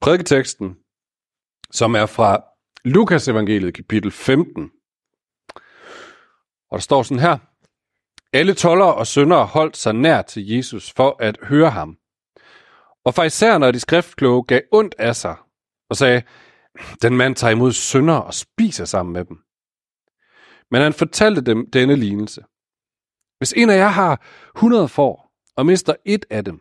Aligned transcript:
prædiketeksten, 0.00 0.76
som 1.70 1.94
er 1.94 2.06
fra 2.06 2.44
Lukas 2.84 3.28
evangeliet 3.28 3.74
kapitel 3.74 4.10
15. 4.10 4.70
Og 6.70 6.76
der 6.76 6.82
står 6.82 7.02
sådan 7.02 7.22
her. 7.22 7.38
Alle 8.32 8.54
tollere 8.54 8.94
og 8.94 9.06
syndere 9.06 9.46
holdt 9.46 9.76
sig 9.76 9.92
nær 9.92 10.22
til 10.22 10.48
Jesus 10.48 10.92
for 10.92 11.16
at 11.20 11.38
høre 11.42 11.70
ham. 11.70 11.96
Og 13.04 13.14
farisæerne 13.14 13.66
og 13.66 13.74
de 13.74 13.80
skriftkloge 13.80 14.44
gav 14.44 14.60
ondt 14.72 14.94
af 14.98 15.16
sig 15.16 15.36
og 15.90 15.96
sagde, 15.96 16.22
den 17.02 17.16
mand 17.16 17.34
tager 17.34 17.50
imod 17.50 17.72
syndere 17.72 18.24
og 18.24 18.34
spiser 18.34 18.84
sammen 18.84 19.12
med 19.12 19.24
dem. 19.24 19.36
Men 20.70 20.82
han 20.82 20.92
fortalte 20.92 21.40
dem 21.40 21.70
denne 21.70 21.96
lignelse. 21.96 22.44
Hvis 23.38 23.52
en 23.52 23.70
af 23.70 23.76
jer 23.76 23.88
har 23.88 24.22
100 24.56 24.88
får 24.88 25.32
og 25.56 25.66
mister 25.66 25.94
et 26.04 26.24
af 26.30 26.44
dem, 26.44 26.60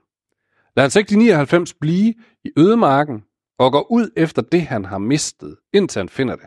lad 0.75 0.83
han 0.83 0.91
så 0.91 0.99
ikke 0.99 1.09
de 1.09 1.15
99 1.15 1.73
blive 1.73 2.13
i 2.43 2.51
ødemarken 2.57 3.23
og 3.59 3.71
går 3.71 3.91
ud 3.91 4.09
efter 4.17 4.41
det, 4.41 4.61
han 4.61 4.85
har 4.85 4.97
mistet, 4.97 5.57
indtil 5.73 5.99
han 5.99 6.09
finder 6.09 6.35
det. 6.35 6.45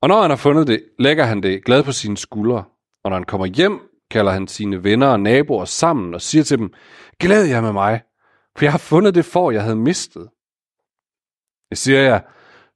Og 0.00 0.08
når 0.08 0.20
han 0.22 0.30
har 0.30 0.36
fundet 0.36 0.66
det, 0.66 0.84
lægger 0.98 1.24
han 1.24 1.42
det 1.42 1.64
glad 1.64 1.82
på 1.82 1.92
sine 1.92 2.16
skuldre. 2.16 2.64
Og 3.04 3.10
når 3.10 3.16
han 3.16 3.24
kommer 3.24 3.46
hjem, 3.46 3.80
kalder 4.10 4.32
han 4.32 4.48
sine 4.48 4.84
venner 4.84 5.06
og 5.06 5.20
naboer 5.20 5.64
sammen 5.64 6.14
og 6.14 6.20
siger 6.20 6.44
til 6.44 6.58
dem, 6.58 6.72
glæd 7.20 7.44
jer 7.44 7.60
med 7.60 7.72
mig, 7.72 8.02
for 8.56 8.64
jeg 8.64 8.72
har 8.72 8.78
fundet 8.78 9.14
det 9.14 9.24
for, 9.24 9.50
jeg 9.50 9.62
havde 9.62 9.76
mistet. 9.76 10.28
Jeg 11.70 11.78
siger 11.78 12.00
jeg, 12.00 12.24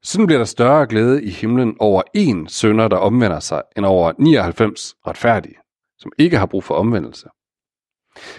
sådan 0.03 0.27
bliver 0.27 0.39
der 0.39 0.45
større 0.45 0.87
glæde 0.87 1.25
i 1.25 1.31
himlen 1.31 1.77
over 1.81 2.03
én 2.17 2.49
sønder, 2.49 2.89
der 2.89 2.97
omvender 2.97 3.41
sig, 3.41 3.63
end 3.77 3.87
over 3.87 4.13
99 4.19 4.97
retfærdige, 5.07 5.57
som 5.99 6.13
ikke 6.19 6.39
har 6.39 6.47
brug 6.47 6.65
for 6.65 6.75
omvendelse. 6.75 7.29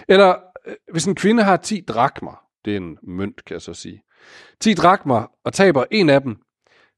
Eller 0.08 0.34
øh, 0.66 0.74
hvis 0.92 1.06
en 1.06 1.14
kvinde 1.14 1.42
har 1.42 1.56
10 1.56 1.80
drakmer, 1.80 2.47
det 2.68 2.76
er 2.76 2.80
en 2.80 2.98
mønt, 3.02 3.44
kan 3.44 3.54
jeg 3.54 3.62
så 3.62 3.74
sige, 3.74 4.02
10 4.60 4.74
drakmer 4.74 5.32
og 5.44 5.52
taber 5.52 5.84
en 5.90 6.10
af 6.10 6.20
dem, 6.20 6.36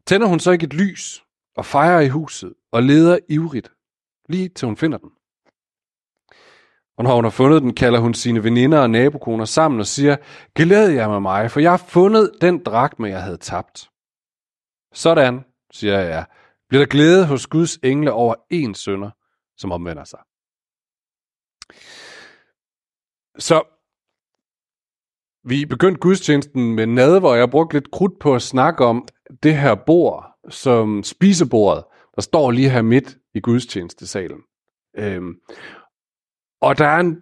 tænder 0.06 0.26
hun 0.26 0.40
så 0.40 0.50
ikke 0.50 0.64
et 0.64 0.74
lys 0.74 1.24
og 1.56 1.66
fejrer 1.66 2.00
i 2.00 2.08
huset 2.08 2.54
og 2.72 2.82
leder 2.82 3.18
ivrigt, 3.28 3.72
lige 4.28 4.48
til 4.48 4.66
hun 4.66 4.76
finder 4.76 4.98
den. 4.98 5.10
Og 6.96 7.04
når 7.04 7.14
hun 7.14 7.24
har 7.24 7.30
fundet 7.30 7.62
den, 7.62 7.74
kalder 7.74 7.98
hun 7.98 8.14
sine 8.14 8.44
veninder 8.44 8.78
og 8.80 8.90
nabokoner 8.90 9.44
sammen 9.44 9.80
og 9.80 9.86
siger, 9.86 10.16
glæd 10.54 10.88
jer 10.88 11.08
med 11.08 11.20
mig, 11.20 11.50
for 11.50 11.60
jeg 11.60 11.70
har 11.70 11.84
fundet 11.88 12.32
den 12.40 12.64
drakme, 12.64 13.08
jeg 13.08 13.22
havde 13.22 13.36
tabt. 13.36 13.90
Sådan, 14.92 15.44
siger 15.72 15.98
jeg, 15.98 16.24
bliver 16.68 16.84
der 16.84 16.90
glæde 16.90 17.26
hos 17.26 17.46
Guds 17.46 17.76
engle 17.76 18.12
over 18.12 18.34
en 18.50 18.74
sønder, 18.74 19.10
som 19.56 19.72
omvender 19.72 20.04
sig. 20.04 20.20
Så 23.38 23.79
vi 25.44 25.66
begyndte 25.66 26.00
gudstjenesten 26.00 26.74
med 26.74 26.86
nadver, 26.86 27.28
og 27.28 27.38
jeg 27.38 27.50
brugte 27.50 27.76
lidt 27.76 27.90
krudt 27.90 28.18
på 28.20 28.34
at 28.34 28.42
snakke 28.42 28.84
om 28.84 29.08
det 29.42 29.56
her 29.56 29.74
bord, 29.74 30.26
som 30.48 31.02
spisebordet, 31.02 31.84
der 32.16 32.22
står 32.22 32.50
lige 32.50 32.70
her 32.70 32.82
midt 32.82 33.16
i 33.34 33.40
gudstjenestesalen. 33.40 34.38
Øhm, 34.98 35.34
og 36.60 36.78
der 36.78 36.86
er 36.86 37.00
en, 37.00 37.16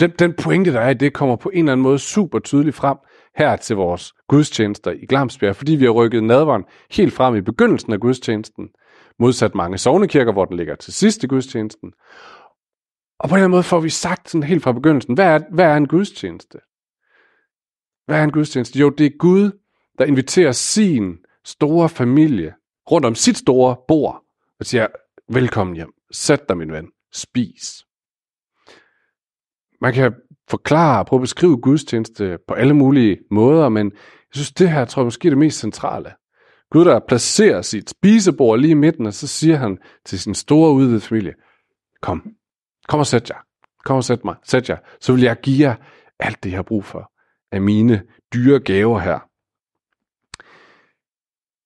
den, 0.00 0.10
den 0.18 0.34
pointe, 0.42 0.72
der 0.72 0.80
er 0.80 0.90
i 0.90 0.94
det, 0.94 1.12
kommer 1.12 1.36
på 1.36 1.48
en 1.48 1.58
eller 1.58 1.72
anden 1.72 1.82
måde 1.82 1.98
super 1.98 2.38
tydeligt 2.38 2.76
frem 2.76 2.96
her 3.36 3.56
til 3.56 3.76
vores 3.76 4.12
gudstjenester 4.28 4.90
i 4.90 5.06
Glamsbjerg, 5.06 5.56
fordi 5.56 5.74
vi 5.74 5.84
har 5.84 5.92
rykket 5.92 6.24
nadveren 6.24 6.64
helt 6.90 7.12
frem 7.12 7.36
i 7.36 7.40
begyndelsen 7.40 7.92
af 7.92 8.00
gudstjenesten, 8.00 8.68
modsat 9.18 9.54
mange 9.54 9.78
sovnekirker, 9.78 10.32
hvor 10.32 10.44
den 10.44 10.56
ligger 10.56 10.74
til 10.74 10.92
sidst 10.92 11.24
i 11.24 11.26
gudstjenesten. 11.26 11.92
Og 13.20 13.28
på 13.28 13.36
den 13.36 13.50
måde 13.50 13.62
får 13.62 13.80
vi 13.80 13.90
sagt 13.90 14.30
sådan 14.30 14.42
helt 14.42 14.62
fra 14.62 14.72
begyndelsen, 14.72 15.14
hvad 15.14 15.26
er, 15.26 15.40
hvad 15.50 15.64
er 15.64 15.76
en 15.76 15.88
gudstjeneste? 15.88 16.58
Hvad 18.06 18.18
er 18.18 18.24
en 18.24 18.32
gudstjeneste? 18.32 18.78
Jo, 18.78 18.90
det 18.90 19.06
er 19.06 19.18
Gud, 19.18 19.50
der 19.98 20.04
inviterer 20.04 20.52
sin 20.52 21.18
store 21.44 21.88
familie 21.88 22.54
rundt 22.90 23.06
om 23.06 23.14
sit 23.14 23.36
store 23.36 23.76
bord 23.88 24.22
og 24.60 24.66
siger, 24.66 24.86
velkommen 25.28 25.76
hjem, 25.76 25.92
sæt 26.12 26.48
dig 26.48 26.56
min 26.56 26.72
ven, 26.72 26.88
spis. 27.12 27.84
Man 29.80 29.92
kan 29.92 30.14
forklare 30.48 30.98
og 30.98 31.06
prøve 31.06 31.18
at 31.18 31.22
beskrive 31.22 31.60
gudstjeneste 31.60 32.38
på 32.48 32.54
alle 32.54 32.74
mulige 32.74 33.18
måder, 33.30 33.68
men 33.68 33.86
jeg 33.90 34.34
synes, 34.34 34.52
det 34.52 34.70
her 34.70 34.84
tror 34.84 35.02
jeg 35.02 35.06
måske 35.06 35.28
er 35.28 35.30
det 35.30 35.38
mest 35.38 35.58
centrale. 35.58 36.12
Gud, 36.70 36.84
der 36.84 37.00
placerer 37.08 37.62
sit 37.62 37.90
spisebord 37.90 38.58
lige 38.58 38.70
i 38.70 38.74
midten, 38.74 39.06
og 39.06 39.14
så 39.14 39.26
siger 39.26 39.56
han 39.56 39.78
til 40.06 40.20
sin 40.20 40.34
store 40.34 40.72
udvidede 40.72 41.00
familie, 41.00 41.34
kom, 42.00 42.34
kom 42.90 43.00
og 43.00 43.06
sæt 43.06 43.30
jer. 43.30 43.38
Kom 43.84 43.96
og 43.96 44.04
sæt 44.04 44.24
mig, 44.24 44.34
sæt 44.42 44.68
jer. 44.68 44.76
Så 45.00 45.12
vil 45.12 45.22
jeg 45.22 45.36
give 45.42 45.68
jer 45.68 45.74
alt 46.18 46.44
det, 46.44 46.50
jeg 46.50 46.58
har 46.58 46.62
brug 46.62 46.84
for 46.84 47.12
af 47.52 47.60
mine 47.60 48.02
dyre 48.34 48.60
gaver 48.60 48.98
her. 48.98 49.18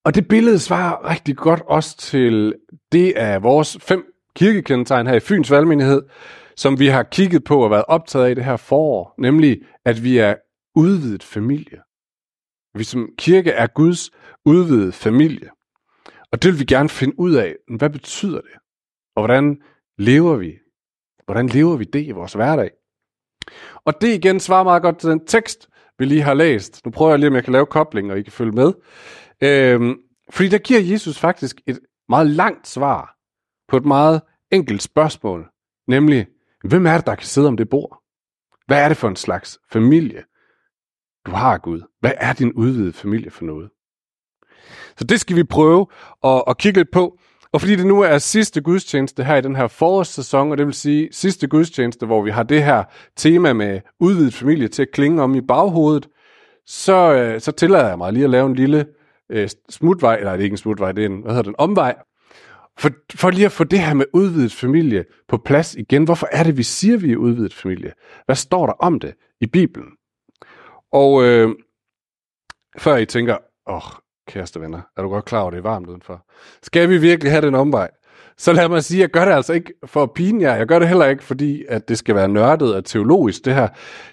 Og 0.05 0.15
det 0.15 0.29
billede 0.29 0.59
svarer 0.59 1.11
rigtig 1.11 1.37
godt 1.37 1.63
også 1.67 1.97
til 1.97 2.55
det 2.93 3.13
af 3.13 3.43
vores 3.43 3.79
fem 3.81 4.05
kirkekendetegn 4.37 5.07
her 5.07 5.15
i 5.15 5.21
Fyns 5.21 5.51
Valgmenighed, 5.51 6.03
som 6.57 6.79
vi 6.79 6.87
har 6.87 7.03
kigget 7.03 7.45
på 7.45 7.65
og 7.65 7.71
været 7.71 7.85
optaget 7.89 8.27
af 8.27 8.31
i 8.31 8.35
det 8.35 8.45
her 8.45 8.57
forår, 8.57 9.15
nemlig 9.19 9.61
at 9.85 10.05
vi 10.05 10.19
er 10.19 10.35
udvidet 10.75 11.23
familie. 11.23 11.79
Vi 12.75 12.85
som 12.85 13.09
kirke 13.19 13.51
er 13.51 13.67
Guds 13.67 14.11
udvidede 14.45 14.93
familie. 14.93 15.51
Og 16.33 16.43
det 16.43 16.53
vil 16.53 16.61
vi 16.61 16.65
gerne 16.65 16.89
finde 16.89 17.21
ud 17.21 17.35
af, 17.35 17.57
hvad 17.77 17.91
betyder 17.91 18.41
det? 18.41 18.55
Og 19.17 19.23
hvordan 19.23 19.63
lever 19.99 20.37
vi? 20.37 20.64
Hvordan 21.27 21.47
lever 21.47 21.77
vi 21.77 21.85
det 21.85 22.07
i 22.07 22.11
vores 22.11 22.33
hverdag? 22.33 22.71
Og 23.85 24.01
det 24.01 24.15
igen 24.15 24.41
svarer 24.41 24.65
meget 24.65 24.83
godt 24.83 24.99
til 24.99 25.11
den 25.11 25.27
tekst, 25.27 25.69
vi 25.99 26.05
lige 26.05 26.23
har 26.23 26.35
læst. 26.35 26.85
Nu 26.85 26.91
prøver 26.91 27.13
jeg 27.13 27.19
lige, 27.19 27.29
om 27.29 27.35
jeg 27.35 27.45
kan 27.45 27.53
lave 27.53 27.67
kobling, 27.67 28.13
og 28.13 28.19
I 28.19 28.23
kan 28.23 28.33
følge 28.33 28.53
med. 28.53 28.73
Øhm, 29.43 29.97
fordi 30.31 30.49
der 30.49 30.59
giver 30.59 30.81
Jesus 30.81 31.19
faktisk 31.19 31.61
et 31.67 31.81
meget 32.09 32.27
langt 32.27 32.69
svar 32.69 33.17
på 33.69 33.77
et 33.77 33.85
meget 33.85 34.23
enkelt 34.53 34.83
spørgsmål. 34.83 35.51
Nemlig, 35.89 36.27
hvem 36.65 36.87
er 36.87 36.97
det, 36.97 37.07
der 37.07 37.15
kan 37.15 37.27
sidde 37.27 37.49
om 37.49 37.57
det 37.57 37.69
bord? 37.69 38.03
Hvad 38.67 38.85
er 38.85 38.89
det 38.89 38.97
for 38.97 39.09
en 39.09 39.17
slags 39.17 39.59
familie, 39.73 40.25
du 41.27 41.31
har 41.31 41.59
Gud? 41.59 41.83
Hvad 42.01 42.13
er 42.17 42.33
din 42.33 42.53
udvidede 42.53 42.93
familie 42.93 43.31
for 43.31 43.45
noget? 43.45 43.71
Så 44.97 45.05
det 45.05 45.21
skal 45.21 45.37
vi 45.37 45.45
prøve 45.45 45.87
at, 46.25 46.45
at 46.47 46.59
kigge 46.59 46.81
lidt 46.81 46.91
på. 46.93 47.19
Og 47.55 47.61
fordi 47.61 47.77
det 47.77 47.87
nu 47.87 48.01
er 48.01 48.19
sidste 48.19 48.61
gudstjeneste 48.61 49.25
her 49.25 49.37
i 49.37 49.41
den 49.41 49.57
her 49.57 49.67
forårssæson, 49.69 50.51
og 50.51 50.59
det 50.59 50.67
vil 50.67 50.75
sige 50.75 51.09
sidste 51.13 51.47
gudstjeneste, 51.47 52.07
hvor 52.07 52.23
vi 52.23 52.31
har 52.31 52.43
det 52.43 52.65
her 52.65 52.85
tema 53.17 53.53
med 53.53 53.81
udvidet 54.01 54.35
familie 54.35 54.69
til 54.69 54.83
at 54.83 54.91
klinge 54.93 55.23
om 55.23 55.35
i 55.35 55.41
baghovedet, 55.41 56.09
så, 56.67 57.15
øh, 57.15 57.41
så 57.41 57.53
tillader 57.53 57.89
jeg 57.89 57.99
mig 57.99 58.13
lige 58.13 58.25
at 58.25 58.31
lave 58.31 58.47
en 58.47 58.55
lille 58.55 58.87
øh, 59.31 59.49
smutvej, 59.71 60.17
eller 60.17 60.33
det 60.33 60.39
er 60.39 60.45
ikke 60.45 60.55
en 60.55 60.59
smutvej, 60.59 60.93
det 60.93 61.03
er 61.03 61.09
en, 61.09 61.21
hvad 61.21 61.31
hedder 61.33 61.43
den, 61.43 61.51
en 61.51 61.57
omvej, 61.59 61.95
for, 62.79 62.91
for 63.15 63.31
lige 63.31 63.47
at 63.47 63.53
få 63.53 63.65
det 63.65 63.79
her 63.79 63.95
med 63.95 64.07
udvidet 64.13 64.53
familie 64.53 65.05
på 65.29 65.39
plads 65.45 65.75
igen. 65.75 66.05
Hvorfor 66.05 66.29
er 66.33 66.43
det, 66.43 66.57
vi 66.57 66.63
siger, 66.63 66.99
vi 66.99 67.13
er 67.13 67.17
udvidet 67.17 67.55
familie? 67.55 67.93
Hvad 68.27 68.37
står 68.37 68.67
der 68.67 68.73
om 68.73 69.01
det 69.01 69.15
i 69.41 69.47
Bibelen? 69.47 69.89
Og 70.93 71.25
øh, 71.25 71.49
før 72.79 72.97
I 72.97 73.07
tænker, 73.07 73.37
åh, 73.67 73.77
oh, 73.77 74.04
kæreste 74.27 74.61
venner, 74.61 74.81
er 74.97 75.03
du 75.03 75.09
godt 75.09 75.25
klar 75.25 75.41
over, 75.41 75.51
det 75.51 75.59
er 75.59 75.63
varmt 75.63 75.89
udenfor? 75.89 76.27
Skal 76.63 76.89
vi 76.89 76.99
virkelig 76.99 77.33
have 77.33 77.47
den 77.47 77.55
omvej? 77.55 77.91
Så 78.39 78.53
lad 78.53 78.69
mig 78.69 78.85
sige, 78.85 79.01
jeg 79.01 79.11
gør 79.11 79.25
det 79.25 79.33
altså 79.33 79.53
ikke 79.53 79.73
for 79.87 80.03
at 80.03 80.13
pine 80.13 80.43
jer. 80.43 80.57
Jeg 80.57 80.67
gør 80.67 80.79
det 80.79 80.89
heller 80.89 81.07
ikke, 81.07 81.25
fordi 81.25 81.65
at 81.69 81.89
det 81.89 81.99
skal 81.99 82.15
være 82.15 82.29
nørdet 82.29 82.75
og 82.75 82.85
teologisk, 82.85 83.45
det 83.45 83.55
her. 83.55 83.69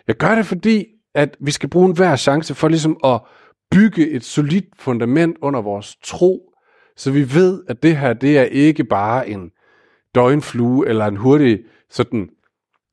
Jeg 0.08 0.16
gør 0.16 0.36
det, 0.36 0.46
fordi 0.46 0.86
at 1.16 1.38
vi 1.40 1.52
skal 1.52 1.70
bruge 1.70 1.86
enhver 1.86 2.16
chance 2.16 2.56
for 2.56 2.68
ligesom 2.68 2.98
at 3.04 3.22
bygge 3.72 4.10
et 4.10 4.24
solidt 4.24 4.66
fundament 4.80 5.38
under 5.42 5.62
vores 5.62 5.96
tro, 6.04 6.54
så 6.98 7.12
vi 7.12 7.34
ved, 7.34 7.64
at 7.68 7.84
det 7.84 7.98
her, 7.98 8.14
det 8.14 8.38
er 8.38 8.44
ikke 8.44 8.84
bare 8.84 9.30
en 9.30 9.52
døgnflue 10.16 10.88
eller 10.88 11.06
en 11.06 11.18
hurtig 11.18 11.60
sådan 11.90 12.30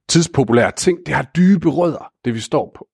tidspopulær 0.09 0.71
ting. 0.71 0.99
Det 1.07 1.15
har 1.15 1.23
dybe 1.37 1.69
rødder, 1.69 2.13
det 2.25 2.35
vi 2.35 2.41
står 2.41 2.73
på. 2.77 2.88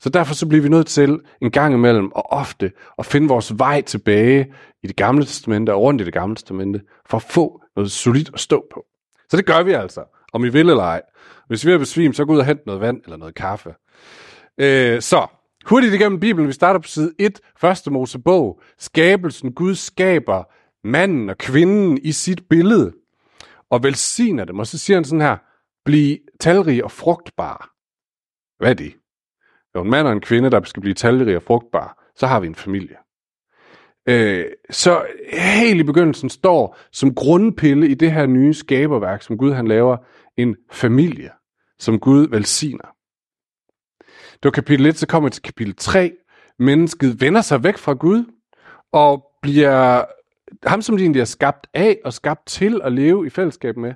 Så 0.00 0.08
derfor 0.08 0.34
så 0.34 0.46
bliver 0.48 0.62
vi 0.62 0.68
nødt 0.68 0.86
til 0.86 1.20
en 1.42 1.50
gang 1.50 1.74
imellem 1.74 2.12
og 2.12 2.32
ofte 2.32 2.72
at 2.98 3.06
finde 3.06 3.28
vores 3.28 3.58
vej 3.58 3.80
tilbage 3.80 4.52
i 4.82 4.86
det 4.86 4.96
gamle 4.96 5.24
testamente 5.24 5.74
og 5.74 5.80
rundt 5.82 6.00
i 6.00 6.04
det 6.04 6.12
gamle 6.12 6.36
testamente, 6.36 6.80
for 7.06 7.16
at 7.16 7.22
få 7.22 7.62
noget 7.76 7.90
solidt 7.90 8.30
at 8.34 8.40
stå 8.40 8.66
på. 8.74 8.84
Så 9.30 9.36
det 9.36 9.46
gør 9.46 9.62
vi 9.62 9.72
altså, 9.72 10.04
om 10.32 10.44
I 10.44 10.48
vil 10.48 10.68
eller 10.68 10.82
ej. 10.82 11.02
Hvis 11.48 11.66
vi 11.66 11.72
er 11.72 11.78
besvim, 11.78 12.12
så 12.12 12.24
gå 12.24 12.32
ud 12.32 12.38
og 12.38 12.46
hente 12.46 12.62
noget 12.66 12.80
vand 12.80 13.00
eller 13.04 13.16
noget 13.16 13.34
kaffe. 13.34 13.74
Øh, 14.58 15.00
så, 15.00 15.26
hurtigt 15.66 15.94
igennem 15.94 16.20
Bibelen, 16.20 16.48
vi 16.48 16.52
starter 16.52 16.80
på 16.80 16.88
side 16.88 17.12
1, 17.18 17.40
første 17.56 17.90
Mosebog. 17.90 18.60
Skabelsen, 18.78 19.52
Gud 19.52 19.74
skaber 19.74 20.44
manden 20.84 21.30
og 21.30 21.38
kvinden 21.38 21.98
i 22.02 22.12
sit 22.12 22.48
billede, 22.48 22.92
og 23.70 23.82
velsigner 23.82 24.44
dem. 24.44 24.58
Og 24.58 24.66
så 24.66 24.78
siger 24.78 24.96
han 24.96 25.04
sådan 25.04 25.20
her, 25.20 25.36
bliv 25.84 26.16
talrig 26.40 26.84
og 26.84 26.90
frugtbar. 26.90 27.70
Hvad 28.58 28.70
er 28.70 28.74
det? 28.74 28.99
Jo, 29.74 29.82
en 29.82 29.90
mand 29.90 30.06
og 30.06 30.12
en 30.12 30.20
kvinde, 30.20 30.50
der 30.50 30.62
skal 30.64 30.80
blive 30.80 30.94
talrige 30.94 31.36
og 31.36 31.42
frugtbare, 31.42 31.88
så 32.16 32.26
har 32.26 32.40
vi 32.40 32.46
en 32.46 32.54
familie. 32.54 32.96
Øh, 34.08 34.46
så 34.70 35.06
helt 35.32 35.80
i 35.80 35.82
begyndelsen 35.82 36.30
står 36.30 36.78
som 36.92 37.14
grundpille 37.14 37.88
i 37.88 37.94
det 37.94 38.12
her 38.12 38.26
nye 38.26 38.54
skaberværk, 38.54 39.22
som 39.22 39.38
Gud 39.38 39.52
han 39.52 39.68
laver, 39.68 39.96
en 40.36 40.56
familie, 40.72 41.30
som 41.78 41.98
Gud 41.98 42.28
velsigner. 42.28 42.94
Det 44.32 44.44
var 44.44 44.50
kapitel 44.50 44.86
1, 44.86 44.96
så 44.96 45.06
kommer 45.06 45.28
vi 45.28 45.32
til 45.32 45.42
kapitel 45.42 45.74
3, 45.76 46.12
mennesket 46.58 47.20
vender 47.20 47.40
sig 47.40 47.64
væk 47.64 47.78
fra 47.78 47.92
Gud, 47.92 48.24
og 48.92 49.26
bliver 49.42 50.04
ham, 50.66 50.82
som 50.82 50.96
de 50.96 51.02
egentlig 51.02 51.20
er 51.20 51.24
skabt 51.24 51.66
af 51.74 51.98
og 52.04 52.12
skabt 52.12 52.46
til 52.46 52.80
at 52.84 52.92
leve 52.92 53.26
i 53.26 53.30
fællesskab 53.30 53.76
med, 53.76 53.94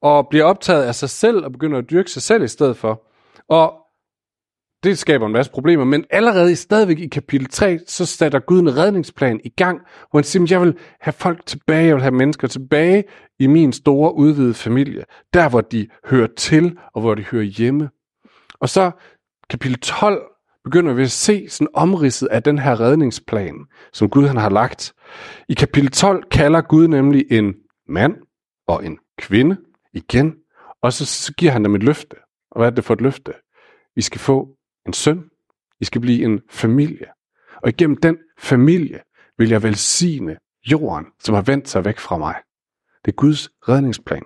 og 0.00 0.28
bliver 0.28 0.44
optaget 0.44 0.82
af 0.82 0.94
sig 0.94 1.10
selv 1.10 1.44
og 1.44 1.52
begynder 1.52 1.78
at 1.78 1.90
dyrke 1.90 2.10
sig 2.10 2.22
selv 2.22 2.44
i 2.44 2.48
stedet 2.48 2.76
for. 2.76 3.06
Og 3.48 3.83
det 4.84 4.98
skaber 4.98 5.26
en 5.26 5.32
masse 5.32 5.52
problemer, 5.52 5.84
men 5.84 6.04
allerede 6.10 6.52
i 6.52 6.54
stadigvæk 6.54 6.98
i 6.98 7.08
kapitel 7.08 7.48
3, 7.48 7.78
så 7.86 8.06
sætter 8.06 8.38
Gud 8.38 8.60
en 8.60 8.76
redningsplan 8.76 9.40
i 9.44 9.48
gang, 9.48 9.80
hvor 10.10 10.18
han 10.18 10.24
siger, 10.24 10.46
jeg 10.50 10.60
vil 10.60 10.78
have 11.00 11.12
folk 11.12 11.46
tilbage, 11.46 11.86
jeg 11.86 11.94
vil 11.94 12.02
have 12.02 12.14
mennesker 12.14 12.48
tilbage 12.48 13.04
i 13.38 13.46
min 13.46 13.72
store 13.72 14.14
udvidede 14.14 14.54
familie, 14.54 15.04
der 15.34 15.48
hvor 15.48 15.60
de 15.60 15.88
hører 16.04 16.28
til, 16.36 16.78
og 16.94 17.00
hvor 17.00 17.14
de 17.14 17.22
hører 17.22 17.42
hjemme. 17.42 17.90
Og 18.60 18.68
så 18.68 18.90
kapitel 19.50 19.78
12 19.78 20.22
begynder 20.64 20.92
vi 20.92 21.02
at 21.02 21.10
se 21.10 21.48
sådan 21.48 21.68
omridset 21.74 22.26
af 22.26 22.42
den 22.42 22.58
her 22.58 22.80
redningsplan, 22.80 23.54
som 23.92 24.10
Gud 24.10 24.26
han 24.26 24.36
har 24.36 24.50
lagt. 24.50 24.94
I 25.48 25.54
kapitel 25.54 25.90
12 25.90 26.24
kalder 26.30 26.60
Gud 26.60 26.88
nemlig 26.88 27.24
en 27.30 27.54
mand 27.88 28.14
og 28.68 28.86
en 28.86 28.98
kvinde 29.18 29.56
igen, 29.92 30.34
og 30.82 30.92
så 30.92 31.32
giver 31.38 31.52
han 31.52 31.64
dem 31.64 31.74
et 31.74 31.82
løfte. 31.82 32.16
Og 32.50 32.60
hvad 32.60 32.66
er 32.66 32.74
det 32.74 32.84
for 32.84 32.94
et 32.94 33.00
løfte? 33.00 33.32
Vi 33.94 34.02
skal 34.02 34.20
få 34.20 34.48
en 34.86 34.92
søn. 34.92 35.30
I 35.80 35.84
skal 35.84 36.00
blive 36.00 36.24
en 36.24 36.40
familie. 36.50 37.06
Og 37.62 37.68
igennem 37.68 37.96
den 37.96 38.18
familie 38.38 39.00
vil 39.38 39.48
jeg 39.48 39.62
velsigne 39.62 40.36
jorden, 40.70 41.06
som 41.20 41.34
har 41.34 41.42
vendt 41.42 41.68
sig 41.68 41.84
væk 41.84 41.98
fra 41.98 42.18
mig. 42.18 42.34
Det 43.04 43.10
er 43.10 43.16
Guds 43.16 43.50
redningsplan. 43.68 44.22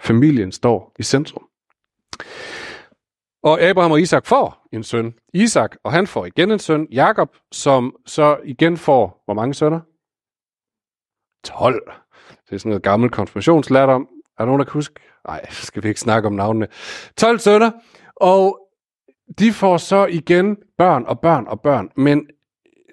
Familien 0.00 0.52
står 0.52 0.92
i 0.98 1.02
centrum. 1.02 1.46
Og 3.42 3.60
Abraham 3.60 3.92
og 3.92 4.00
Isak 4.00 4.26
får 4.26 4.68
en 4.72 4.82
søn, 4.82 5.14
Isak, 5.34 5.76
og 5.84 5.92
han 5.92 6.06
får 6.06 6.26
igen 6.26 6.50
en 6.50 6.58
søn, 6.58 6.86
Jakob, 6.92 7.36
som 7.52 7.96
så 8.06 8.38
igen 8.44 8.76
får, 8.76 9.22
hvor 9.24 9.34
mange 9.34 9.54
sønner? 9.54 9.80
12. 11.44 11.92
Det 12.48 12.54
er 12.54 12.58
sådan 12.58 12.70
noget 12.70 12.82
gammel 12.82 13.10
konfirmationslærdom. 13.10 14.02
Er 14.02 14.06
der 14.38 14.46
nogen, 14.46 14.58
der 14.58 14.64
kan 14.64 14.72
huske? 14.72 15.00
Nej, 15.26 15.46
skal 15.68 15.82
vi 15.82 15.88
ikke 15.88 16.00
snakke 16.00 16.26
om 16.26 16.32
navnene. 16.32 16.68
12 17.16 17.38
sønner, 17.38 17.70
og 18.16 18.69
de 19.38 19.52
får 19.52 19.76
så 19.76 20.06
igen 20.06 20.56
børn 20.78 21.04
og 21.06 21.20
børn 21.20 21.46
og 21.46 21.60
børn, 21.60 21.88
men 21.96 22.26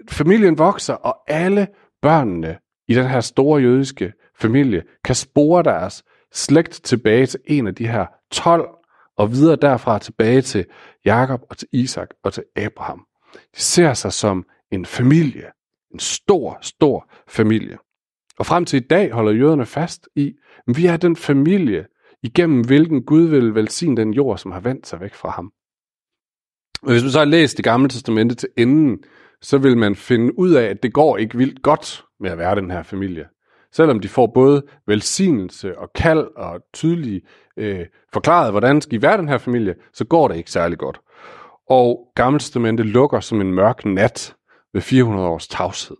familien 0.09 0.57
vokser, 0.57 0.93
og 0.93 1.17
alle 1.27 1.67
børnene 2.01 2.57
i 2.87 2.93
den 2.93 3.07
her 3.07 3.21
store 3.21 3.61
jødiske 3.61 4.13
familie 4.39 4.83
kan 5.03 5.15
spore 5.15 5.63
deres 5.63 6.03
slægt 6.33 6.81
tilbage 6.83 7.25
til 7.25 7.39
en 7.45 7.67
af 7.67 7.75
de 7.75 7.87
her 7.87 8.05
12, 8.31 8.69
og 9.17 9.31
videre 9.31 9.55
derfra 9.55 9.99
tilbage 9.99 10.41
til 10.41 10.65
Jakob 11.05 11.41
og 11.49 11.57
til 11.57 11.67
Isak 11.71 12.09
og 12.23 12.33
til 12.33 12.43
Abraham. 12.55 13.05
De 13.55 13.61
ser 13.61 13.93
sig 13.93 14.13
som 14.13 14.45
en 14.71 14.85
familie, 14.85 15.51
en 15.93 15.99
stor, 15.99 16.57
stor 16.61 17.11
familie. 17.27 17.77
Og 18.39 18.45
frem 18.45 18.65
til 18.65 18.77
i 18.77 18.87
dag 18.87 19.11
holder 19.11 19.31
jøderne 19.31 19.65
fast 19.65 20.09
i, 20.15 20.33
at 20.67 20.77
vi 20.77 20.85
er 20.85 20.97
den 20.97 21.15
familie, 21.15 21.85
igennem 22.23 22.61
hvilken 22.61 23.03
Gud 23.03 23.21
vil 23.21 23.55
velsigne 23.55 23.97
den 23.97 24.13
jord, 24.13 24.37
som 24.37 24.51
har 24.51 24.59
vendt 24.59 24.87
sig 24.87 24.99
væk 24.99 25.13
fra 25.13 25.29
ham. 25.29 25.51
Men 26.83 26.91
hvis 26.91 27.03
man 27.03 27.11
så 27.11 27.19
har 27.19 27.25
læst 27.25 27.57
det 27.57 27.63
gamle 27.63 27.89
testamente 27.89 28.35
til 28.35 28.49
enden, 28.57 29.03
så 29.41 29.57
vil 29.57 29.77
man 29.77 29.95
finde 29.95 30.39
ud 30.39 30.51
af, 30.51 30.63
at 30.63 30.83
det 30.83 30.93
går 30.93 31.17
ikke 31.17 31.37
vildt 31.37 31.61
godt 31.61 32.05
med 32.19 32.31
at 32.31 32.37
være 32.37 32.55
den 32.55 32.71
her 32.71 32.83
familie. 32.83 33.27
Selvom 33.71 33.99
de 33.99 34.07
får 34.07 34.27
både 34.27 34.63
velsignelse 34.87 35.77
og 35.77 35.93
kald 35.95 36.27
og 36.35 36.61
tydeligt 36.73 37.25
øh, 37.57 37.85
forklaret, 38.13 38.51
hvordan 38.51 38.81
skal 38.81 38.97
I 38.97 39.01
være 39.01 39.17
den 39.17 39.27
her 39.27 39.37
familie, 39.37 39.75
så 39.93 40.05
går 40.05 40.27
det 40.27 40.37
ikke 40.37 40.51
særlig 40.51 40.77
godt. 40.77 40.99
Og 41.69 42.11
Gamle 42.15 42.39
Testamente 42.39 42.83
lukker 42.83 43.19
som 43.19 43.41
en 43.41 43.53
mørk 43.53 43.85
nat 43.85 44.35
ved 44.73 44.81
400 44.81 45.27
års 45.27 45.47
tavshed. 45.47 45.97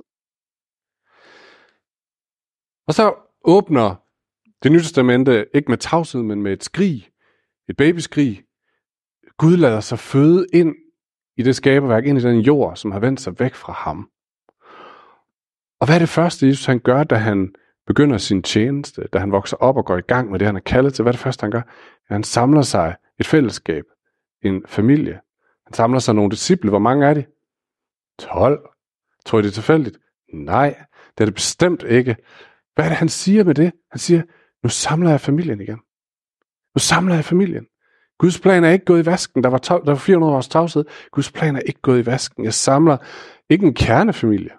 Og 2.88 2.94
så 2.94 3.14
åbner 3.44 3.96
det 4.64 4.72
nye 4.72 4.80
testamente 4.80 5.46
ikke 5.54 5.72
med 5.72 5.78
tavshed, 5.78 6.22
men 6.22 6.42
med 6.42 6.54
et 6.54 6.64
skrig, 6.64 7.10
et 7.70 7.78
babyskrig, 7.78 8.44
Gud 9.38 9.58
lader 9.58 9.80
sig 9.80 10.00
føde 10.00 10.46
ind 10.54 10.76
i 11.38 11.44
det 11.44 11.56
skaberværk, 11.56 12.06
ind 12.06 12.18
i 12.18 12.22
den 12.22 12.40
jord, 12.40 12.76
som 12.76 12.92
har 12.92 13.00
vendt 13.00 13.22
sig 13.22 13.40
væk 13.40 13.56
fra 13.56 13.74
ham. 13.74 14.10
Og 15.80 15.88
hvad 15.88 15.96
er 15.96 16.00
det 16.00 16.10
første, 16.10 16.48
Jesus 16.48 16.66
han 16.66 16.80
gør, 16.80 17.04
da 17.04 17.16
han 17.16 17.54
begynder 17.88 18.18
sin 18.18 18.44
tjeneste, 18.44 19.08
da 19.14 19.20
han 19.20 19.32
vokser 19.32 19.58
op 19.58 19.78
og 19.78 19.86
går 19.86 19.98
i 19.98 20.02
gang 20.02 20.32
med 20.32 20.40
det, 20.40 20.46
han 20.46 20.56
er 20.56 20.60
kaldet 20.60 20.94
til? 20.94 21.04
Hvad 21.04 21.12
er 21.12 21.16
det 21.16 21.24
første, 21.24 21.42
han 21.42 21.52
gør? 21.52 21.62
Ja, 22.10 22.14
han 22.16 22.24
samler 22.24 22.62
sig 22.62 22.96
et 23.20 23.26
fællesskab, 23.26 23.84
en 24.44 24.64
familie. 24.66 25.20
Han 25.66 25.74
samler 25.74 26.00
sig 26.00 26.16
nogle 26.16 26.32
disciple. 26.32 26.70
Hvor 26.70 26.80
mange 26.80 27.06
er 27.06 27.14
de? 27.14 27.26
12. 28.20 28.70
Tror 29.26 29.40
I, 29.40 29.42
det 29.42 29.48
er 29.48 29.54
tilfældigt? 29.54 29.98
Nej, 30.34 30.86
det 31.18 31.22
er 31.22 31.26
det 31.26 31.34
bestemt 31.34 31.84
ikke. 31.84 32.16
Hvad 32.76 32.86
er 32.86 32.90
det, 32.90 32.98
han 32.98 33.10
siger 33.10 33.44
med 33.44 33.56
det? 33.56 33.72
Han 33.92 34.00
siger, 34.00 34.22
nu 34.64 34.70
samler 34.70 35.10
jeg 35.10 35.22
familien 35.22 35.62
igen. 35.62 35.80
Nu 36.76 36.80
samler 36.80 37.16
jeg 37.16 37.26
familien. 37.26 37.66
Guds 38.20 38.40
plan 38.40 38.64
er 38.64 38.70
ikke 38.70 38.86
gået 38.86 39.04
i 39.04 39.06
vasken. 39.06 39.44
Der 39.44 39.50
var, 39.50 39.58
der 39.58 39.92
var 39.92 39.96
400 39.96 40.34
års 40.34 40.48
tavshed. 40.48 40.86
Guds 41.12 41.32
plan 41.32 41.56
er 41.56 41.60
ikke 41.60 41.82
gået 41.82 42.04
i 42.04 42.06
vasken. 42.06 42.46
Jeg 42.46 42.54
samler 42.54 42.98
ikke 43.50 43.66
en 43.66 43.74
kernefamilie, 43.74 44.52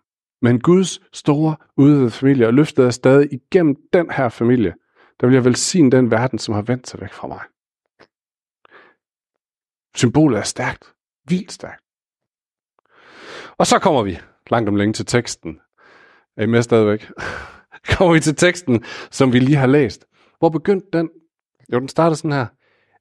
men 0.43 0.61
Guds 0.61 1.17
store 1.17 1.57
udvidede 1.77 2.11
familie, 2.11 2.47
og 2.47 2.55
løftet 2.55 2.87
er 2.87 2.91
stadig 2.91 3.29
igennem 3.33 3.77
den 3.93 4.11
her 4.11 4.29
familie, 4.29 4.75
der 5.21 5.27
vil 5.27 5.35
jeg 5.35 5.45
velsigne 5.45 5.91
den 5.91 6.11
verden, 6.11 6.39
som 6.39 6.55
har 6.55 6.63
vendt 6.63 6.89
sig 6.89 7.01
væk 7.01 7.13
fra 7.13 7.29
mig. 7.29 7.41
Symbolet 9.97 10.39
er 10.39 10.43
stærkt. 10.43 10.95
Vildt 11.29 11.53
stærkt. 11.53 11.83
Og 13.59 13.67
så 13.67 13.79
kommer 13.79 14.03
vi 14.03 14.19
langt 14.51 14.69
om 14.69 14.77
længe 14.77 14.93
til 14.93 15.07
teksten. 15.07 15.61
Er 16.37 16.43
I 16.43 16.47
med 16.47 16.63
stadigvæk? 16.63 17.11
kommer 17.97 18.15
vi 18.15 18.21
til 18.21 18.37
teksten, 18.37 18.85
som 19.11 19.33
vi 19.33 19.39
lige 19.39 19.57
har 19.57 19.67
læst. 19.67 20.07
Hvor 20.39 20.49
begyndte 20.49 20.87
den? 20.93 21.11
Jo, 21.73 21.79
den 21.81 21.89
starter 21.89 22.17
sådan 22.17 22.33
her. 22.33 22.47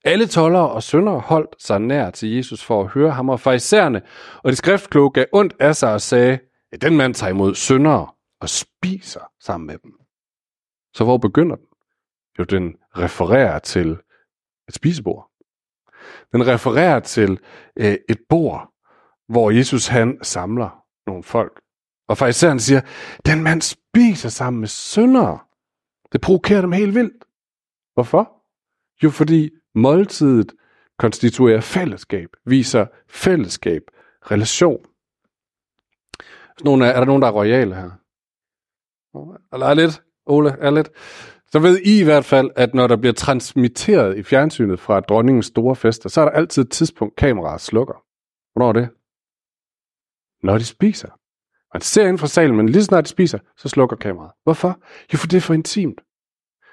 Alle 0.07 0.27
tollere 0.27 0.69
og 0.69 0.83
syndere 0.83 1.19
holdt 1.19 1.63
sig 1.63 1.79
nær 1.81 2.09
til 2.09 2.35
Jesus 2.35 2.63
for 2.63 2.81
at 2.81 2.87
høre 2.87 3.11
ham, 3.11 3.29
og 3.29 3.39
farisæerne 3.39 4.01
og 4.43 4.51
de 4.51 4.55
skriftkloge 4.55 5.11
gav 5.11 5.25
ondt 5.33 5.53
af 5.59 5.75
sig 5.75 5.93
og 5.93 6.01
sagde, 6.01 6.39
at 6.71 6.81
den 6.81 6.97
mand 6.97 7.13
tager 7.13 7.29
imod 7.29 7.55
syndere 7.55 8.07
og 8.41 8.49
spiser 8.49 9.31
sammen 9.39 9.67
med 9.67 9.77
dem. 9.77 9.91
Så 10.93 11.03
hvor 11.03 11.17
begynder 11.17 11.55
den? 11.55 11.65
Jo, 12.39 12.43
den 12.43 12.75
refererer 12.97 13.59
til 13.59 13.97
et 14.67 14.73
spisebord. 14.73 15.31
Den 16.31 16.47
refererer 16.47 16.99
til 16.99 17.39
øh, 17.75 17.97
et 18.09 18.19
bord, 18.29 18.73
hvor 19.29 19.51
Jesus 19.51 19.87
han 19.87 20.19
samler 20.21 20.83
nogle 21.07 21.23
folk. 21.23 21.61
Og 22.07 22.17
farisæerne 22.17 22.59
siger, 22.59 22.81
den 23.25 23.43
mand 23.43 23.61
spiser 23.61 24.29
sammen 24.29 24.59
med 24.59 24.67
syndere. 24.67 25.39
Det 26.11 26.21
provokerer 26.21 26.61
dem 26.61 26.71
helt 26.71 26.95
vildt. 26.95 27.23
Hvorfor? 27.93 28.33
Jo, 29.03 29.09
fordi 29.09 29.49
Måltidet 29.75 30.53
konstituerer 30.99 31.61
fællesskab, 31.61 32.29
viser 32.45 32.85
fællesskab, 33.07 33.81
relation. 34.31 34.85
Nogle 36.63 36.85
er, 36.85 36.89
er 36.89 36.99
der 36.99 37.05
nogen, 37.05 37.21
der 37.21 37.27
er 37.27 37.31
royale 37.31 37.75
her? 37.75 37.91
Eller 39.53 39.65
er 39.65 39.73
lidt? 39.73 40.03
Ole, 40.25 40.49
er 40.49 40.69
lidt? 40.69 40.89
Så 41.51 41.59
ved 41.59 41.79
I 41.79 41.99
i 41.99 42.03
hvert 42.03 42.25
fald, 42.25 42.49
at 42.55 42.73
når 42.73 42.87
der 42.87 42.95
bliver 42.95 43.13
transmitteret 43.13 44.17
i 44.17 44.23
fjernsynet 44.23 44.79
fra 44.79 44.99
dronningens 44.99 45.45
store 45.45 45.75
fester, 45.75 46.09
så 46.09 46.21
er 46.21 46.25
der 46.25 46.31
altid 46.31 46.63
et 46.63 46.71
tidspunkt, 46.71 47.15
kameraet 47.15 47.61
slukker. 47.61 48.03
Hvornår 48.53 48.69
er 48.69 48.73
det? 48.73 48.89
Når 50.43 50.57
de 50.57 50.65
spiser. 50.65 51.09
Man 51.73 51.81
ser 51.81 52.07
ind 52.07 52.17
fra 52.17 52.27
salen, 52.27 52.57
men 52.57 52.69
lige 52.69 52.83
snart 52.83 53.03
de 53.03 53.09
spiser, 53.09 53.39
så 53.57 53.69
slukker 53.69 53.95
kameraet. 53.95 54.31
Hvorfor? 54.43 54.81
Jo, 55.13 55.17
for 55.17 55.27
det 55.27 55.37
er 55.37 55.41
for 55.41 55.53
intimt. 55.53 56.01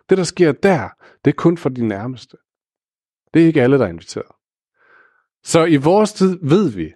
Det, 0.08 0.18
der 0.18 0.24
sker 0.24 0.52
der, 0.52 0.88
det 1.24 1.30
er 1.30 1.34
kun 1.36 1.58
for 1.58 1.68
de 1.68 1.86
nærmeste. 1.86 2.36
Det 3.34 3.42
er 3.42 3.46
ikke 3.46 3.62
alle, 3.62 3.78
der 3.78 3.84
er 3.84 3.88
inviteret. 3.88 4.32
Så 5.42 5.64
i 5.64 5.76
vores 5.76 6.12
tid 6.12 6.38
ved 6.42 6.70
vi, 6.70 6.92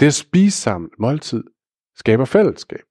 det 0.00 0.06
at 0.06 0.14
spise 0.14 0.60
sammen 0.60 0.90
måltid 0.98 1.44
skaber 1.94 2.24
fællesskab. 2.24 2.82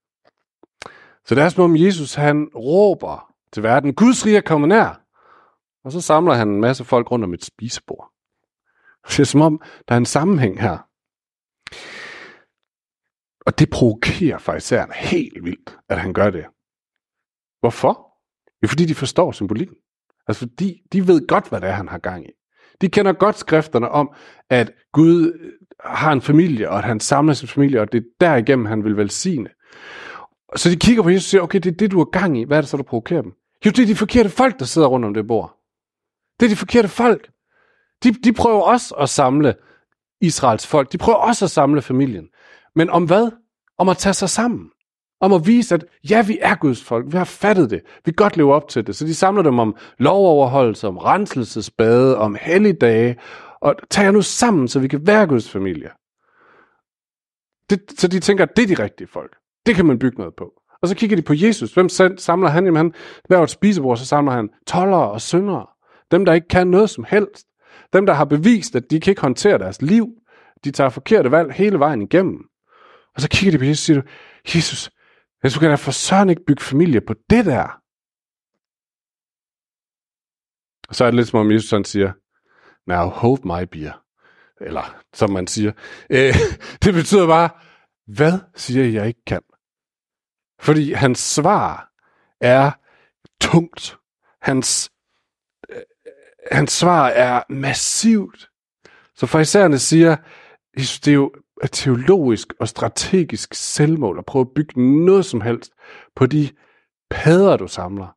Så 1.26 1.36
det 1.36 1.44
er 1.44 1.50
som 1.50 1.64
om 1.64 1.76
Jesus 1.76 2.14
han 2.14 2.50
råber 2.56 3.34
til 3.52 3.64
verden, 3.64 3.96
Guds 3.96 4.26
rige 4.26 4.38
er 4.38 4.42
kommet 4.42 4.70
nær. 4.70 5.02
Og 5.84 5.92
så 5.92 6.02
samler 6.02 6.34
han 6.34 6.50
en 6.50 6.62
masse 6.62 6.84
folk 6.84 7.12
rundt 7.12 7.26
om 7.26 7.34
et 7.34 7.44
spisebord. 7.44 8.12
Det 9.08 9.20
er 9.20 9.24
som 9.24 9.42
om, 9.42 9.62
der 9.88 9.94
er 9.96 9.98
en 9.98 10.06
sammenhæng 10.06 10.62
her. 10.62 10.78
Og 13.46 13.60
det 13.60 13.70
provokerer 13.70 14.38
faktisk 14.38 14.74
helt 14.96 15.44
vildt, 15.44 15.78
at 15.90 16.00
han 16.00 16.14
gør 16.14 16.30
det. 16.30 16.46
Hvorfor? 17.60 18.16
Jo, 18.64 18.68
fordi 18.68 18.86
de 18.86 18.96
forstår 18.96 19.32
symbolikken. 19.32 19.76
Altså 20.30 20.40
fordi 20.40 20.82
de 20.94 21.08
ved 21.08 21.28
godt, 21.28 21.50
hvad 21.50 21.62
det 21.62 21.70
er, 21.70 21.74
han 21.74 21.88
har 21.88 21.98
gang 21.98 22.26
i. 22.26 22.32
De 22.82 22.90
kender 22.90 23.14
godt 23.14 23.38
skrifterne 23.38 23.90
om, 23.90 24.12
at 24.50 24.72
Gud 24.92 25.34
øh, 25.40 25.52
har 25.86 26.12
en 26.12 26.22
familie, 26.22 26.70
og 26.70 26.78
at 26.78 26.84
han 26.84 27.00
samler 27.00 27.34
sin 27.34 27.48
familie, 27.48 27.82
og 27.82 27.92
det 27.92 27.98
er 27.98 28.06
derigennem, 28.22 28.66
han 28.66 28.84
vil 28.84 28.98
velsigne. 28.98 29.50
Så 30.56 30.70
de 30.70 30.76
kigger 30.76 31.04
på 31.04 31.10
Jesus 31.10 31.26
og 31.26 31.30
siger, 31.30 31.42
okay, 31.42 31.60
det 31.60 31.72
er 31.72 31.76
det, 31.76 31.92
du 31.92 31.98
har 31.98 32.06
gang 32.06 32.40
i. 32.40 32.44
Hvad 32.44 32.58
er 32.58 32.62
det 32.62 32.70
så, 32.70 32.78
der 32.78 32.84
provokerer 32.84 33.22
dem? 33.22 33.32
Jo, 33.66 33.72
det 33.72 33.80
er 33.80 33.86
de 33.86 33.96
forkerte 33.96 34.30
folk, 34.30 34.60
der 34.60 34.66
sidder 34.66 34.88
rundt 34.88 35.06
om 35.06 35.14
det 35.14 35.28
bord. 35.28 35.58
Det 36.40 36.46
er 36.46 36.50
de 36.50 36.56
forkerte 36.56 36.88
folk. 36.88 37.30
De, 38.04 38.12
de 38.12 38.34
prøver 38.34 38.62
også 38.62 38.96
at 38.96 39.10
samle 39.10 39.56
Israels 40.22 40.68
folk. 40.68 40.92
De 40.92 40.98
prøver 40.98 41.18
også 41.18 41.46
at 41.46 41.52
samle 41.52 41.82
familien. 41.82 42.28
Men 42.76 42.90
om 42.90 43.06
hvad? 43.06 43.32
Om 43.78 43.90
at 43.90 43.98
tage 43.98 44.14
sig 44.14 44.30
sammen. 44.30 44.70
Om 45.22 45.34
at 45.34 45.48
vise, 45.48 45.76
at 45.76 45.86
ja, 46.10 46.22
vi 46.22 46.38
er 46.42 46.56
Guds 46.56 46.84
folk. 46.84 47.06
Vi 47.12 47.18
har 47.18 47.24
fattet 47.24 47.70
det. 47.70 47.82
Vi 48.06 48.12
godt 48.16 48.38
leve 48.38 48.54
op 48.54 48.68
til 48.68 48.88
det. 48.88 48.96
Så 48.96 49.06
de 49.06 49.16
samler 49.16 49.44
dem 49.44 49.60
om 49.60 49.76
lovoverholdelse, 49.98 50.88
om 50.88 50.98
renselsesbade, 50.98 52.18
om 52.18 52.38
helligdage. 52.42 53.18
Og 53.62 53.76
tager 53.90 54.12
nu 54.12 54.22
sammen, 54.22 54.68
så 54.68 54.80
vi 54.80 54.88
kan 54.88 55.08
være 55.08 55.28
Guds 55.28 55.50
familie. 55.50 55.90
Det, 57.70 57.82
så 57.98 58.08
de 58.08 58.20
tænker, 58.20 58.44
at 58.44 58.58
det 58.58 58.64
er 58.72 58.76
de 58.76 58.84
rigtige 58.84 59.08
folk. 59.08 59.36
Det 59.66 59.76
kan 59.76 59.86
man 59.86 60.00
bygge 60.00 60.18
noget 60.18 60.34
på. 60.38 60.52
Og 60.82 60.88
så 60.88 60.96
kigger 60.96 61.16
de 61.16 61.22
på 61.22 61.34
Jesus. 61.34 61.74
Hvem 61.74 61.90
samler 62.18 62.50
han? 62.50 62.66
Jamen 62.66 62.78
han 62.78 62.94
laver 63.30 63.44
et 63.44 63.50
spisebord, 63.50 63.98
så 63.98 64.06
samler 64.06 64.32
han 64.32 64.50
tollere 64.68 65.12
og 65.12 65.22
syndere. 65.22 65.66
Dem, 66.12 66.26
der 66.26 66.34
ikke 66.34 66.48
kan 66.48 66.68
noget 66.68 66.90
som 66.90 67.06
helst. 67.08 67.48
Dem, 67.94 68.06
der 68.06 68.14
har 68.14 68.26
bevist, 68.26 68.76
at 68.76 68.84
de 68.92 69.00
kan 69.00 69.12
ikke 69.12 69.22
håndtere 69.22 69.58
deres 69.58 69.82
liv. 69.82 70.08
De 70.64 70.72
tager 70.72 70.90
forkerte 70.90 71.32
valg 71.32 71.52
hele 71.52 71.80
vejen 71.80 72.02
igennem. 72.02 72.40
Og 73.16 73.22
så 73.22 73.30
kigger 73.30 73.52
de 73.52 73.58
på 73.58 73.66
Jesus 73.66 73.80
og 73.80 73.86
siger, 73.86 74.02
Jesus, 74.56 74.92
hvis 75.42 75.54
du 75.54 75.60
kan 75.60 75.70
da 75.70 75.76
for 75.76 75.92
søren 75.92 76.30
ikke 76.30 76.46
bygge 76.48 76.64
familie 76.64 77.02
på 77.02 77.14
det 77.30 77.46
der. 77.46 77.82
Og 80.90 80.96
så 80.96 81.06
er 81.06 81.08
det 81.08 81.16
lidt 81.16 81.28
som 81.28 81.40
om 81.40 81.52
Jesus 81.52 81.70
sådan 81.70 81.86
siger, 81.86 82.14
now 82.88 83.10
hold 83.10 83.44
my 83.44 83.68
beer. 83.72 84.04
Eller 84.62 85.02
som 85.14 85.30
man 85.30 85.48
siger. 85.48 85.72
Øh, 86.10 86.34
det 86.84 86.94
betyder 86.94 87.28
bare, 87.28 87.50
hvad 88.08 88.40
siger 88.56 88.86
jeg 88.86 89.08
ikke 89.08 89.26
kan? 89.26 89.42
Fordi 90.60 90.94
hans 90.94 91.20
svar 91.20 91.92
er 92.42 92.72
tungt. 93.42 93.98
Hans, 94.42 94.92
øh, 95.70 95.78
øh 95.78 95.84
hans 96.52 96.72
svar 96.72 97.08
er 97.08 97.44
massivt. 97.50 98.50
Så 99.16 99.26
farisæerne 99.26 99.80
siger, 99.80 100.16
det 100.76 101.08
er 101.08 101.14
jo 101.14 101.34
teologisk 101.68 102.54
og 102.60 102.68
strategisk 102.68 103.54
selvmål 103.54 104.18
at 104.18 104.26
prøve 104.26 104.42
at 104.42 104.54
bygge 104.56 105.06
noget 105.06 105.26
som 105.26 105.42
helst 105.42 105.72
på 106.16 106.26
de 106.26 106.50
padder, 107.10 107.58
du 107.58 107.68
samler. 107.68 108.08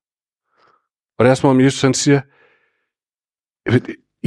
Og 1.19 1.25
det 1.25 1.31
er 1.31 1.35
som 1.35 1.51
om 1.51 1.61
Jesus 1.61 1.83
han 1.83 1.95
siger, 1.95 2.21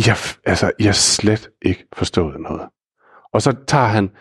jeg, 0.07 0.15
altså, 0.45 0.71
jeg 0.79 0.87
har 0.87 0.93
slet 0.93 1.49
ikke 1.61 1.87
forstået 1.93 2.39
noget. 2.39 2.69
Og 3.33 3.41
så 3.41 3.55
tager 3.67 3.85
han 3.85 4.11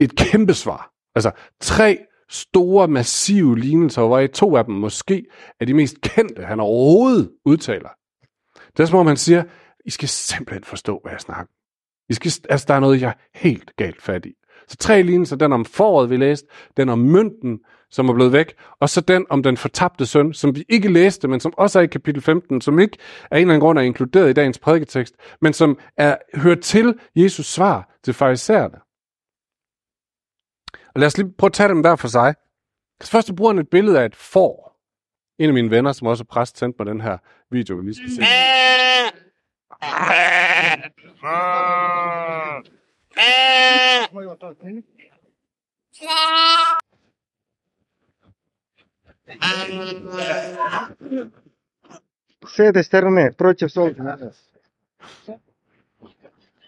et 0.00 0.16
kæmpe 0.16 0.54
svar. 0.54 0.92
Altså 1.14 1.30
tre 1.60 1.98
store, 2.28 2.88
massive 2.88 3.58
lignelser, 3.58 4.06
hvor 4.06 4.26
to 4.26 4.56
af 4.56 4.64
dem 4.64 4.74
måske 4.74 5.26
er 5.60 5.64
de 5.64 5.74
mest 5.74 6.00
kendte, 6.00 6.44
han 6.44 6.60
overhovedet 6.60 7.32
udtaler. 7.44 7.88
Det 8.76 8.82
er 8.82 8.86
som 8.86 8.98
om 8.98 9.06
han 9.06 9.16
siger, 9.16 9.44
I 9.84 9.90
skal 9.90 10.08
simpelthen 10.08 10.64
forstå, 10.64 11.00
hvad 11.02 11.12
jeg 11.12 11.20
snakker 11.20 11.52
i 12.08 12.14
skal, 12.14 12.32
altså, 12.50 12.64
der 12.68 12.74
er 12.74 12.80
noget, 12.80 13.00
jeg 13.00 13.08
er 13.08 13.38
helt 13.38 13.76
galt 13.76 14.02
fat 14.02 14.26
i. 14.26 14.34
Så 14.68 14.76
tre 14.76 15.02
lignelser, 15.02 15.36
den 15.36 15.52
om 15.52 15.64
foråret, 15.64 16.10
vi 16.10 16.16
læste, 16.16 16.48
den 16.76 16.88
om 16.88 16.98
mønten, 16.98 17.60
som 17.90 18.08
er 18.08 18.14
blevet 18.14 18.32
væk, 18.32 18.54
og 18.80 18.88
så 18.88 19.00
den 19.00 19.26
om 19.30 19.42
den 19.42 19.56
fortabte 19.56 20.06
søn, 20.06 20.34
som 20.34 20.56
vi 20.56 20.64
ikke 20.68 20.92
læste, 20.92 21.28
men 21.28 21.40
som 21.40 21.54
også 21.56 21.78
er 21.78 21.82
i 21.82 21.86
kapitel 21.86 22.22
15, 22.22 22.60
som 22.60 22.78
ikke 22.78 22.98
af 23.30 23.36
en 23.36 23.40
eller 23.40 23.54
anden 23.54 23.60
grund 23.60 23.78
er 23.78 23.82
inkluderet 23.82 24.30
i 24.30 24.32
dagens 24.32 24.58
prædiketekst, 24.58 25.14
men 25.40 25.52
som 25.52 25.78
er 25.96 26.16
hører 26.34 26.60
til 26.60 26.98
Jesus 27.16 27.46
svar 27.46 27.98
til 28.04 28.14
farisæerne. 28.14 28.78
Og 30.94 31.00
lad 31.00 31.06
os 31.06 31.16
lige 31.16 31.32
prøve 31.38 31.48
at 31.48 31.52
tage 31.52 31.68
dem 31.68 31.80
hver 31.80 31.96
for 31.96 32.08
sig. 32.08 32.34
Altså, 33.00 33.10
først 33.12 33.36
bruger 33.36 33.52
han 33.52 33.58
et 33.58 33.68
billede 33.70 34.00
af 34.00 34.06
et 34.06 34.16
får. 34.16 34.72
En 35.38 35.48
af 35.48 35.54
mine 35.54 35.70
venner, 35.70 35.92
som 35.92 36.06
også 36.06 36.22
er 36.22 36.32
præst, 36.32 36.58
sendte 36.58 36.76
mig 36.78 36.86
den 36.86 37.00
her 37.00 37.18
video, 37.50 37.76
vi 37.76 37.82
lige 37.82 37.94
skal 37.94 38.10
se. 38.10 38.22
С 39.82 39.88
этой 52.58 52.84
стороны, 52.84 53.32
против 53.32 53.72
солнца. 53.72 54.34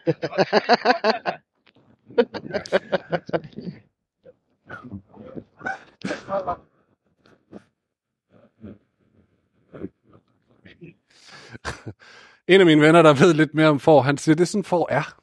En 12.48 12.60
af 12.60 12.66
mine 12.66 12.80
venner, 12.80 13.02
der 13.02 13.14
ved 13.14 13.34
lidt 13.34 13.54
mere 13.54 13.68
om 13.68 13.80
får, 13.80 14.00
han 14.00 14.18
siger, 14.18 14.34
det 14.34 14.42
er 14.42 14.46
sådan 14.46 14.64
får 14.64 14.88
er. 14.90 15.16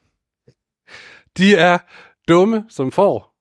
De 1.36 1.54
er 1.54 1.78
dumme 2.28 2.64
som 2.68 2.92
får. 2.92 3.34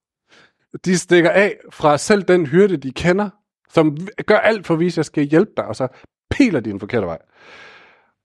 De 0.86 0.98
stikker 0.98 1.30
af 1.30 1.58
fra 1.72 1.98
selv 1.98 2.24
den 2.24 2.46
hyrde, 2.46 2.78
de 2.78 2.92
kender, 2.92 3.30
som 3.70 3.98
gør 4.26 4.38
alt 4.38 4.68
for 4.68 4.74
at 4.74 4.80
vise, 4.80 4.94
at 4.94 4.98
jeg 4.98 5.06
skal 5.06 5.24
hjælpe 5.24 5.52
dig, 5.58 5.66
og 5.66 5.76
så 5.76 5.88
piler 6.30 6.60
de 6.60 6.70
en 6.70 6.80
forkerte 6.80 7.06
vej. 7.06 7.20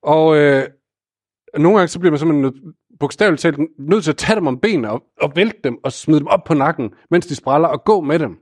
Og 0.02 0.36
øh, 0.36 0.68
nogle 1.58 1.78
gange 1.78 1.88
så 1.88 1.98
bliver 1.98 2.10
man 2.10 2.18
simpelthen 2.18 2.74
bogstaveligt 3.00 3.42
talt 3.42 3.58
nødt 3.78 4.04
til 4.04 4.10
at 4.10 4.16
tage 4.16 4.36
dem 4.36 4.46
om 4.46 4.60
benene 4.60 4.90
og, 4.90 5.02
og 5.20 5.32
vælte 5.36 5.58
dem 5.64 5.78
og 5.84 5.92
smide 5.92 6.20
dem 6.20 6.26
op 6.26 6.44
på 6.44 6.54
nakken, 6.54 6.94
mens 7.10 7.26
de 7.26 7.34
spræller 7.34 7.68
og 7.68 7.84
gå 7.84 8.00
med 8.00 8.18
dem. 8.18 8.38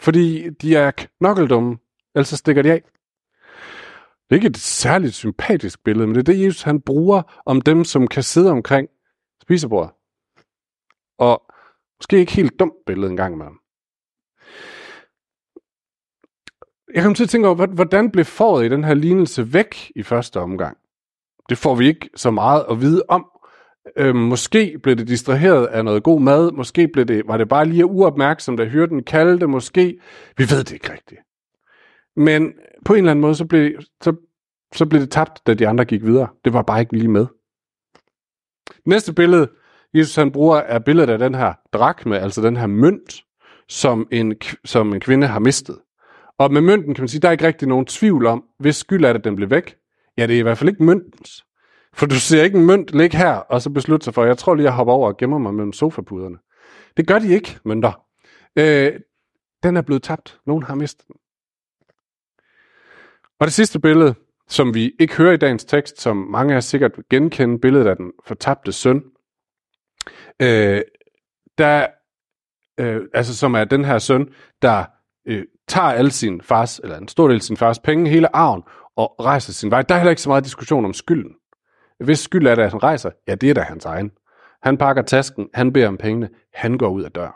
Fordi 0.00 0.50
de 0.50 0.76
er 0.76 0.90
knokkeldumme, 0.90 1.78
ellers 2.14 2.28
så 2.28 2.36
stikker 2.36 2.62
de 2.62 2.72
af. 2.72 2.82
Det 4.24 4.30
er 4.30 4.34
ikke 4.34 4.46
et 4.46 4.56
særligt 4.56 5.14
sympatisk 5.14 5.84
billede, 5.84 6.06
men 6.06 6.14
det 6.14 6.28
er 6.28 6.32
det, 6.32 6.44
Jesus 6.44 6.62
han 6.62 6.80
bruger 6.80 7.42
om 7.46 7.60
dem, 7.60 7.84
som 7.84 8.06
kan 8.06 8.22
sidde 8.22 8.50
omkring 8.50 8.88
spisebordet. 9.42 9.90
Og 11.18 11.42
måske 11.98 12.18
ikke 12.18 12.32
helt 12.32 12.58
dumt 12.58 12.84
billede 12.86 13.10
engang 13.10 13.36
med 13.36 13.46
ham. 13.46 13.60
Jeg 16.94 17.02
kom 17.02 17.14
til 17.14 17.24
at 17.24 17.30
tænke 17.30 17.48
over, 17.48 17.66
hvordan 17.66 18.10
blev 18.10 18.24
fåret 18.24 18.66
i 18.66 18.68
den 18.68 18.84
her 18.84 18.94
lignelse 18.94 19.52
væk 19.52 19.92
i 19.96 20.02
første 20.02 20.40
omgang? 20.40 20.76
Det 21.48 21.58
får 21.58 21.74
vi 21.74 21.86
ikke 21.86 22.10
så 22.16 22.30
meget 22.30 22.64
at 22.70 22.80
vide 22.80 23.02
om. 23.08 23.30
Øh, 23.96 24.14
måske 24.14 24.78
blev 24.82 24.96
det 24.96 25.08
distraheret 25.08 25.66
af 25.66 25.84
noget 25.84 26.02
god 26.02 26.20
mad. 26.20 26.52
Måske 26.52 26.88
blev 26.88 27.04
det, 27.04 27.22
var 27.26 27.36
det 27.36 27.48
bare 27.48 27.64
lige 27.64 27.86
uopmærksomt, 27.86 28.58
da 28.58 28.64
hyrden 28.64 29.02
kaldte. 29.04 29.46
Måske. 29.46 30.00
Vi 30.36 30.44
ved 30.50 30.58
det 30.58 30.72
ikke 30.72 30.92
rigtigt. 30.92 31.20
Men 32.16 32.52
på 32.84 32.92
en 32.92 32.98
eller 32.98 33.10
anden 33.10 33.20
måde, 33.20 33.34
så 33.34 33.46
blev, 33.46 33.80
så, 34.02 34.16
så 34.74 34.86
blev 34.86 35.00
det 35.00 35.10
tabt, 35.10 35.46
da 35.46 35.54
de 35.54 35.68
andre 35.68 35.84
gik 35.84 36.02
videre. 36.02 36.28
Det 36.44 36.52
var 36.52 36.62
bare 36.62 36.80
ikke 36.80 36.92
lige 36.92 37.08
med. 37.08 37.26
Næste 38.86 39.12
billede, 39.12 39.50
Jesus 39.94 40.16
han 40.16 40.32
bruger, 40.32 40.56
er 40.56 40.78
billedet 40.78 41.10
af 41.10 41.18
den 41.18 41.34
her 41.34 41.52
drakme, 41.72 42.18
altså 42.18 42.42
den 42.42 42.56
her 42.56 42.66
mønt, 42.66 43.24
som 43.68 44.08
en, 44.12 44.34
som 44.64 44.94
en 44.94 45.00
kvinde 45.00 45.26
har 45.26 45.38
mistet. 45.38 45.78
Og 46.38 46.52
med 46.52 46.60
mønten 46.60 46.94
kan 46.94 47.02
man 47.02 47.08
sige, 47.08 47.20
der 47.20 47.28
er 47.28 47.32
ikke 47.32 47.46
rigtig 47.46 47.68
nogen 47.68 47.86
tvivl 47.86 48.26
om, 48.26 48.44
hvis 48.58 48.76
skyld 48.76 49.04
er 49.04 49.12
det, 49.12 49.24
den 49.24 49.36
blev 49.36 49.50
væk. 49.50 49.76
Ja, 50.18 50.26
det 50.26 50.34
er 50.34 50.38
i 50.38 50.42
hvert 50.42 50.58
fald 50.58 50.70
ikke 50.70 50.84
møntens. 50.84 51.44
For 51.94 52.06
du 52.06 52.14
ser 52.14 52.42
ikke 52.42 52.58
en 52.58 52.66
mønt 52.66 52.90
ligge 52.90 53.16
her, 53.16 53.34
og 53.34 53.62
så 53.62 53.70
beslutte 53.70 54.04
sig 54.04 54.14
for, 54.14 54.24
jeg 54.24 54.38
tror 54.38 54.54
lige, 54.54 54.64
jeg 54.64 54.74
hopper 54.74 54.92
over 54.92 55.08
og 55.08 55.16
gemmer 55.16 55.38
mig 55.38 55.54
mellem 55.54 55.72
sofapuderne. 55.72 56.38
Det 56.96 57.06
gør 57.06 57.18
de 57.18 57.34
ikke, 57.34 57.58
mønter. 57.64 58.06
Øh, 58.58 58.92
den 59.62 59.76
er 59.76 59.82
blevet 59.82 60.02
tabt. 60.02 60.40
Nogen 60.46 60.62
har 60.62 60.74
mistet 60.74 61.08
den. 61.08 61.16
Og 63.40 63.46
det 63.46 63.52
sidste 63.52 63.80
billede, 63.80 64.14
som 64.48 64.74
vi 64.74 64.92
ikke 65.00 65.16
hører 65.16 65.32
i 65.32 65.36
dagens 65.36 65.64
tekst, 65.64 66.00
som 66.00 66.16
mange 66.16 66.54
af 66.54 66.62
sikkert 66.62 66.92
vil 66.96 67.04
genkende, 67.10 67.58
billedet 67.58 67.86
af 67.86 67.96
den 67.96 68.12
fortabte 68.26 68.72
søn, 68.72 69.02
øh, 70.42 70.82
der, 71.58 71.86
øh, 72.80 73.02
altså 73.14 73.36
som 73.36 73.54
er 73.54 73.64
den 73.64 73.84
her 73.84 73.98
søn, 73.98 74.28
der 74.62 74.84
øh, 75.26 75.44
tager 75.68 75.88
al 75.88 76.10
sin 76.10 76.42
fars, 76.42 76.78
eller 76.78 76.98
en 76.98 77.08
stor 77.08 77.28
del 77.28 77.36
af 77.36 77.42
sin 77.42 77.56
fars 77.56 77.78
penge, 77.78 78.10
hele 78.10 78.36
arven, 78.36 78.62
og 78.96 79.14
rejser 79.20 79.52
sin 79.52 79.70
vej. 79.70 79.82
Der 79.82 79.94
er 79.94 79.98
heller 79.98 80.10
ikke 80.10 80.22
så 80.22 80.28
meget 80.28 80.44
diskussion 80.44 80.84
om 80.84 80.94
skylden. 80.94 81.34
Hvis 82.04 82.18
skyld 82.18 82.46
er 82.46 82.54
det, 82.54 82.62
at 82.62 82.70
han 82.70 82.82
rejser, 82.82 83.10
ja, 83.28 83.34
det 83.34 83.50
er 83.50 83.54
da 83.54 83.60
hans 83.60 83.84
egen. 83.84 84.10
Han 84.62 84.78
pakker 84.78 85.02
tasken, 85.02 85.48
han 85.54 85.72
beder 85.72 85.88
om 85.88 85.96
pengene, 85.96 86.28
han 86.54 86.78
går 86.78 86.88
ud 86.88 87.02
af 87.02 87.10
døren. 87.10 87.32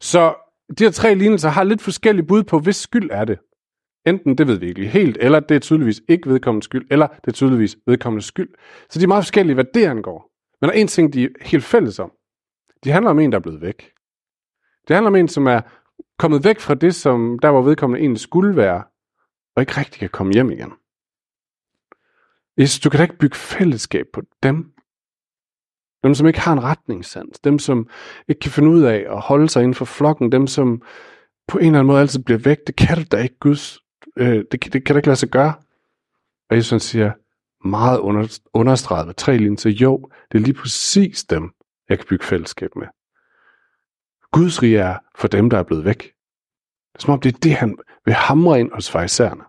Så 0.00 0.34
de 0.78 0.84
her 0.84 0.90
tre 0.90 1.14
lignelser 1.14 1.48
har 1.48 1.64
lidt 1.64 1.82
forskellige 1.82 2.26
bud 2.26 2.42
på, 2.42 2.58
hvis 2.58 2.76
skyld 2.76 3.10
er 3.12 3.24
det. 3.24 3.38
Enten 4.06 4.38
det 4.38 4.46
ved 4.46 4.58
vi 4.58 4.68
ikke 4.68 4.86
helt, 4.86 5.18
eller 5.20 5.40
det 5.40 5.54
er 5.54 5.58
tydeligvis 5.58 6.02
ikke 6.08 6.30
vedkommendes 6.30 6.64
skyld, 6.64 6.86
eller 6.90 7.06
det 7.06 7.26
er 7.26 7.32
tydeligvis 7.32 7.76
vedkommendes 7.86 8.24
skyld. 8.24 8.48
Så 8.90 8.98
de 8.98 9.04
er 9.04 9.08
meget 9.08 9.24
forskellige, 9.24 9.54
hvad 9.54 9.64
det 9.74 9.86
angår. 9.86 10.30
Men 10.60 10.68
der 10.68 10.76
er 10.76 10.80
en 10.80 10.88
ting, 10.88 11.12
de 11.12 11.24
er 11.24 11.28
helt 11.40 11.64
fælles 11.64 11.98
om. 11.98 12.12
De 12.84 12.90
handler 12.90 13.10
om 13.10 13.18
en, 13.18 13.32
der 13.32 13.38
er 13.38 13.42
blevet 13.42 13.60
væk. 13.60 13.92
Det 14.88 14.96
handler 14.96 15.10
om 15.10 15.16
en, 15.16 15.28
som 15.28 15.46
er 15.46 15.60
kommet 16.18 16.44
væk 16.44 16.60
fra 16.60 16.74
det, 16.74 16.94
som 16.94 17.38
der 17.38 17.50
hvor 17.50 17.62
vedkommende 17.62 18.00
egentlig 18.00 18.20
skulle 18.20 18.56
være, 18.56 18.82
og 19.56 19.62
ikke 19.62 19.72
rigtig 19.78 20.00
kan 20.00 20.08
komme 20.08 20.32
hjem 20.32 20.50
igen. 20.50 20.72
Jesus, 22.58 22.80
du 22.80 22.90
kan 22.90 22.98
da 22.98 23.02
ikke 23.02 23.18
bygge 23.18 23.36
fællesskab 23.36 24.06
på 24.12 24.22
dem. 24.42 24.72
Dem, 26.04 26.14
som 26.14 26.26
ikke 26.26 26.40
har 26.40 26.52
en 26.52 26.62
retningssans. 26.62 27.40
Dem, 27.40 27.58
som 27.58 27.88
ikke 28.28 28.38
kan 28.38 28.50
finde 28.50 28.70
ud 28.70 28.82
af 28.82 29.06
at 29.08 29.20
holde 29.20 29.48
sig 29.48 29.62
inden 29.62 29.74
for 29.74 29.84
flokken. 29.84 30.32
Dem, 30.32 30.46
som 30.46 30.82
på 31.48 31.58
en 31.58 31.66
eller 31.66 31.78
anden 31.78 31.86
måde 31.86 32.00
altid 32.00 32.22
bliver 32.24 32.38
væk. 32.38 32.58
Det 32.66 32.76
kan 32.76 32.96
du 32.96 33.04
da 33.12 33.16
ikke, 33.16 33.38
Guds. 33.40 33.78
Øh, 34.16 34.44
det, 34.52 34.72
det 34.72 34.84
kan 34.84 34.94
da 34.94 34.96
ikke 34.96 35.08
lade 35.08 35.16
sig 35.16 35.28
gøre. 35.28 35.54
Og 36.50 36.56
Jesus 36.56 36.82
siger, 36.82 37.12
meget 37.68 37.98
under, 37.98 38.38
understreget 38.54 39.06
med 39.06 39.14
tre 39.14 39.36
linjer, 39.36 39.70
jo, 39.70 40.10
det 40.32 40.38
er 40.38 40.42
lige 40.42 40.54
præcis 40.54 41.24
dem, 41.24 41.54
jeg 41.88 41.98
kan 41.98 42.06
bygge 42.08 42.24
fællesskab 42.24 42.76
med. 42.76 42.86
Guds 44.32 44.62
rige 44.62 44.78
er 44.78 44.98
for 45.14 45.28
dem, 45.28 45.50
der 45.50 45.58
er 45.58 45.62
blevet 45.62 45.84
væk. 45.84 46.02
Det 46.02 46.98
er 46.98 47.00
som 47.00 47.12
om 47.12 47.20
det 47.20 47.34
er 47.34 47.38
det, 47.38 47.54
han 47.54 47.78
vil 48.04 48.14
hamre 48.14 48.60
ind 48.60 48.72
hos 48.72 48.90
fejserne. 48.90 49.44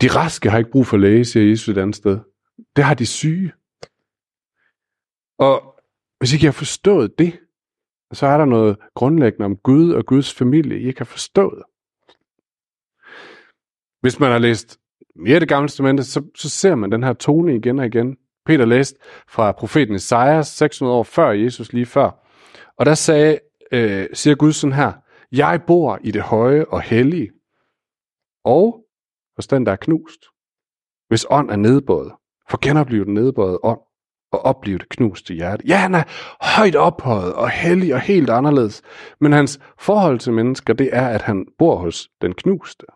De 0.00 0.08
raske 0.08 0.50
har 0.50 0.58
ikke 0.58 0.70
brug 0.70 0.86
for 0.86 0.96
læge, 0.96 1.24
siger 1.24 1.48
Jesus 1.48 1.68
et 1.68 1.78
andet 1.78 1.96
sted. 1.96 2.18
Det 2.76 2.84
har 2.84 2.94
de 2.94 3.06
syge. 3.06 3.52
Og 5.38 5.80
hvis 6.18 6.32
ikke 6.32 6.44
jeg 6.44 6.52
har 6.52 6.58
forstået 6.58 7.18
det, 7.18 7.40
så 8.12 8.26
er 8.26 8.38
der 8.38 8.44
noget 8.44 8.76
grundlæggende 8.94 9.44
om 9.44 9.56
Gud 9.56 9.92
og 9.92 10.06
Guds 10.06 10.34
familie, 10.34 10.80
I 10.80 10.86
ikke 10.86 11.00
har 11.00 11.04
forstået. 11.04 11.62
Hvis 14.06 14.20
man 14.20 14.32
har 14.32 14.38
læst 14.38 14.78
mere 15.16 15.40
det 15.40 15.48
gamle 15.48 15.68
testamente, 15.68 16.04
så, 16.04 16.22
så 16.34 16.48
ser 16.48 16.74
man 16.74 16.92
den 16.92 17.02
her 17.02 17.12
tone 17.12 17.56
igen 17.56 17.78
og 17.78 17.86
igen. 17.86 18.16
Peter 18.44 18.64
læste 18.64 18.98
fra 19.28 19.52
profeten 19.52 19.94
Esajas 19.94 20.46
600 20.46 20.98
år 20.98 21.02
før 21.02 21.30
Jesus, 21.30 21.72
lige 21.72 21.86
før. 21.86 22.10
Og 22.78 22.86
der 22.86 22.94
sagde, 22.94 23.38
øh, 23.72 24.06
siger 24.12 24.34
Gud 24.34 24.52
sådan 24.52 24.72
her, 24.72 24.92
Jeg 25.32 25.62
bor 25.66 25.98
i 26.04 26.10
det 26.10 26.22
høje 26.22 26.64
og 26.64 26.82
hellige, 26.82 27.30
og 28.44 28.84
hos 29.36 29.46
den, 29.46 29.66
der 29.66 29.72
er 29.72 29.76
knust. 29.76 30.20
Hvis 31.08 31.26
ånd 31.30 31.50
er 31.50 31.56
nedbøjet, 31.56 32.12
for 32.50 32.58
genopleve 32.62 33.04
den 33.04 33.14
nedbøjet 33.14 33.58
ånd, 33.62 33.80
og 34.32 34.40
opleve 34.40 34.78
det 34.78 34.88
knuste 34.88 35.34
hjerte. 35.34 35.62
Ja, 35.66 35.76
han 35.76 35.94
er 35.94 36.02
højt 36.56 36.76
ophøjet 36.76 37.34
og 37.34 37.50
hellig 37.50 37.94
og 37.94 38.00
helt 38.00 38.30
anderledes, 38.30 38.82
men 39.20 39.32
hans 39.32 39.60
forhold 39.78 40.18
til 40.18 40.32
mennesker, 40.32 40.74
det 40.74 40.90
er, 40.92 41.08
at 41.08 41.22
han 41.22 41.46
bor 41.58 41.76
hos 41.76 42.08
den 42.22 42.34
knuste. 42.34 42.86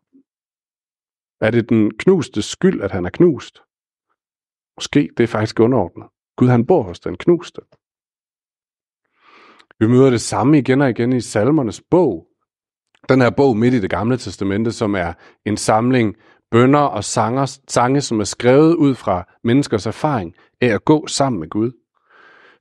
Er 1.40 1.50
det 1.50 1.68
den 1.68 1.98
knuste 1.98 2.42
skyld, 2.42 2.82
at 2.82 2.90
han 2.90 3.06
er 3.06 3.10
knust? 3.10 3.62
Måske 4.76 5.10
det 5.16 5.22
er 5.22 5.28
faktisk 5.28 5.60
underordnet. 5.60 6.08
Gud 6.36 6.48
han 6.48 6.66
bor 6.66 6.82
hos 6.82 7.00
den 7.00 7.16
knuste. 7.16 7.60
Vi 9.78 9.86
møder 9.86 10.10
det 10.10 10.20
samme 10.20 10.58
igen 10.58 10.80
og 10.80 10.90
igen 10.90 11.12
i 11.12 11.20
salmernes 11.20 11.82
bog. 11.90 12.26
Den 13.08 13.20
her 13.20 13.30
bog 13.30 13.56
midt 13.56 13.74
i 13.74 13.80
det 13.80 13.90
gamle 13.90 14.16
testamente, 14.16 14.72
som 14.72 14.94
er 14.94 15.12
en 15.44 15.56
samling 15.56 16.16
bønder 16.50 16.80
og 16.80 17.04
sanger, 17.04 17.58
sange, 17.68 18.00
som 18.00 18.20
er 18.20 18.24
skrevet 18.24 18.74
ud 18.74 18.94
fra 18.94 19.24
menneskers 19.44 19.86
erfaring 19.86 20.34
af 20.60 20.66
at 20.66 20.84
gå 20.84 21.06
sammen 21.06 21.40
med 21.40 21.48
Gud. 21.48 21.72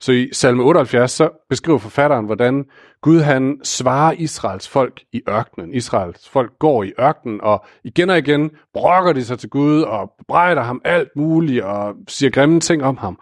Så 0.02 0.12
i 0.12 0.30
salme 0.32 0.64
78, 0.64 1.12
så 1.12 1.30
beskriver 1.50 1.78
forfatteren, 1.78 2.26
hvordan 2.26 2.66
Gud 3.02 3.20
han 3.20 3.60
svarer 3.64 4.12
Israels 4.12 4.68
folk 4.68 5.02
i 5.14 5.22
ørkenen. 5.30 5.74
Israels 5.74 6.30
folk 6.30 6.60
går 6.60 6.84
i 6.84 6.94
ørkenen, 7.00 7.42
og 7.42 7.66
igen 7.84 8.10
og 8.10 8.18
igen 8.18 8.52
brokker 8.74 9.14
de 9.14 9.26
sig 9.26 9.40
til 9.40 9.50
Gud 9.50 9.82
og 9.82 10.12
brejder 10.28 10.62
ham 10.62 10.82
alt 10.86 11.10
muligt 11.16 11.64
og 11.64 11.96
siger 12.08 12.30
grimme 12.30 12.60
ting 12.60 12.84
om 12.84 12.98
ham. 12.98 13.20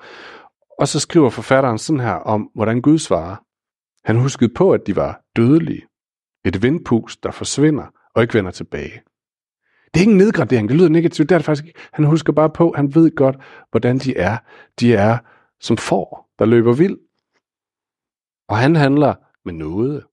Og 0.80 0.88
så 0.88 1.00
skriver 1.00 1.30
forfatteren 1.30 1.78
sådan 1.78 2.00
her 2.00 2.14
om, 2.14 2.50
hvordan 2.56 2.82
Gud 2.82 2.98
svarer. 2.98 3.36
Han 4.06 4.18
huskede 4.18 4.54
på, 4.54 4.72
at 4.72 4.82
de 4.88 4.96
var 4.96 5.22
dødelige. 5.36 5.82
Et 6.46 6.64
vindpust, 6.64 7.24
der 7.24 7.32
forsvinder 7.32 7.86
og 8.16 8.22
ikke 8.22 8.34
vender 8.34 8.52
tilbage. 8.52 9.02
Det 9.94 9.96
er 9.96 10.00
ikke 10.00 10.12
en 10.12 10.18
nedgradering, 10.18 10.70
det 10.70 10.78
lyder 10.78 10.90
negativt, 10.90 11.30
det 11.30 11.36
er 11.36 11.40
det 11.40 11.46
faktisk 11.46 11.68
ikke. 11.68 11.80
Han 11.94 12.06
husker 12.06 12.34
bare 12.34 12.50
på, 12.50 12.74
han 12.76 12.96
ved 12.96 13.16
godt, 13.16 13.36
hvordan 13.72 13.98
de 13.98 14.18
er. 14.18 14.38
De 14.80 14.96
er 14.96 15.18
som 15.62 15.78
får, 15.78 16.30
der 16.40 16.46
løber 16.46 16.74
vild. 16.74 16.98
Og 18.50 18.58
han 18.58 18.76
handler 18.76 19.14
med 19.46 19.54
noget. 19.54 20.04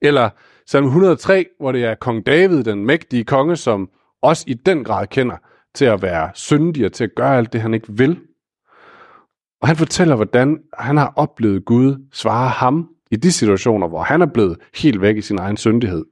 Eller 0.00 0.30
salme 0.66 0.88
103, 0.88 1.46
hvor 1.60 1.72
det 1.72 1.84
er 1.84 1.94
kong 1.94 2.26
David, 2.26 2.64
den 2.64 2.84
mægtige 2.84 3.24
konge, 3.24 3.56
som 3.56 3.90
også 4.22 4.44
i 4.46 4.54
den 4.54 4.84
grad 4.84 5.06
kender 5.06 5.36
til 5.74 5.84
at 5.84 6.02
være 6.02 6.30
syndig 6.34 6.86
og 6.86 6.92
til 6.92 7.04
at 7.04 7.14
gøre 7.16 7.36
alt 7.36 7.52
det, 7.52 7.60
han 7.60 7.74
ikke 7.74 7.92
vil. 7.92 8.20
Og 9.60 9.68
han 9.68 9.76
fortæller, 9.76 10.16
hvordan 10.16 10.62
han 10.78 10.96
har 10.96 11.12
oplevet 11.16 11.64
Gud 11.64 12.06
svare 12.12 12.48
ham 12.48 12.88
i 13.10 13.16
de 13.16 13.32
situationer, 13.32 13.88
hvor 13.88 14.02
han 14.02 14.22
er 14.22 14.26
blevet 14.26 14.58
helt 14.74 15.00
væk 15.00 15.16
i 15.16 15.20
sin 15.20 15.38
egen 15.38 15.56
syndighed. 15.56 16.04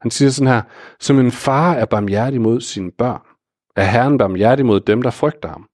Han 0.00 0.10
siger 0.10 0.30
sådan 0.30 0.52
her, 0.52 0.62
som 1.00 1.18
en 1.18 1.30
far 1.30 1.72
er 1.72 1.84
barmhjertig 1.84 2.40
mod 2.40 2.60
sine 2.60 2.90
børn, 2.90 3.20
er 3.76 3.84
Herren 3.84 4.18
barmhjertig 4.18 4.66
mod 4.66 4.80
dem, 4.80 5.02
der 5.02 5.10
frygter 5.10 5.48
ham. 5.48 5.68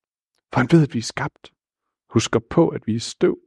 For 0.53 0.61
han 0.61 0.69
ved, 0.73 0.83
at 0.83 0.95
vi 0.95 0.99
er 0.99 1.03
skabt. 1.03 1.53
Husker 2.11 2.41
på, 2.51 2.69
at 2.69 2.87
vi 2.87 2.95
er 2.97 3.01
støv. 3.01 3.39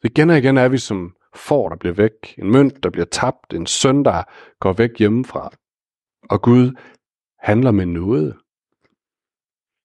Så 0.00 0.04
igen 0.04 0.30
og 0.30 0.38
igen 0.38 0.58
er 0.58 0.68
vi 0.68 0.78
som 0.78 1.16
får, 1.34 1.68
der 1.68 1.76
bliver 1.76 1.94
væk. 1.94 2.38
En 2.38 2.50
mønt, 2.50 2.82
der 2.82 2.90
bliver 2.90 3.04
tabt. 3.04 3.54
En 3.54 3.66
søn, 3.66 4.04
der 4.04 4.22
går 4.60 4.72
væk 4.72 4.98
hjemmefra. 4.98 5.50
Og 6.30 6.42
Gud 6.42 6.72
handler 7.38 7.70
med 7.70 7.86
noget. 7.86 8.36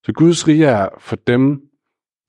Så 0.04 0.14
Guds 0.14 0.48
rige 0.48 0.66
er 0.66 0.90
for 1.00 1.16
dem, 1.16 1.62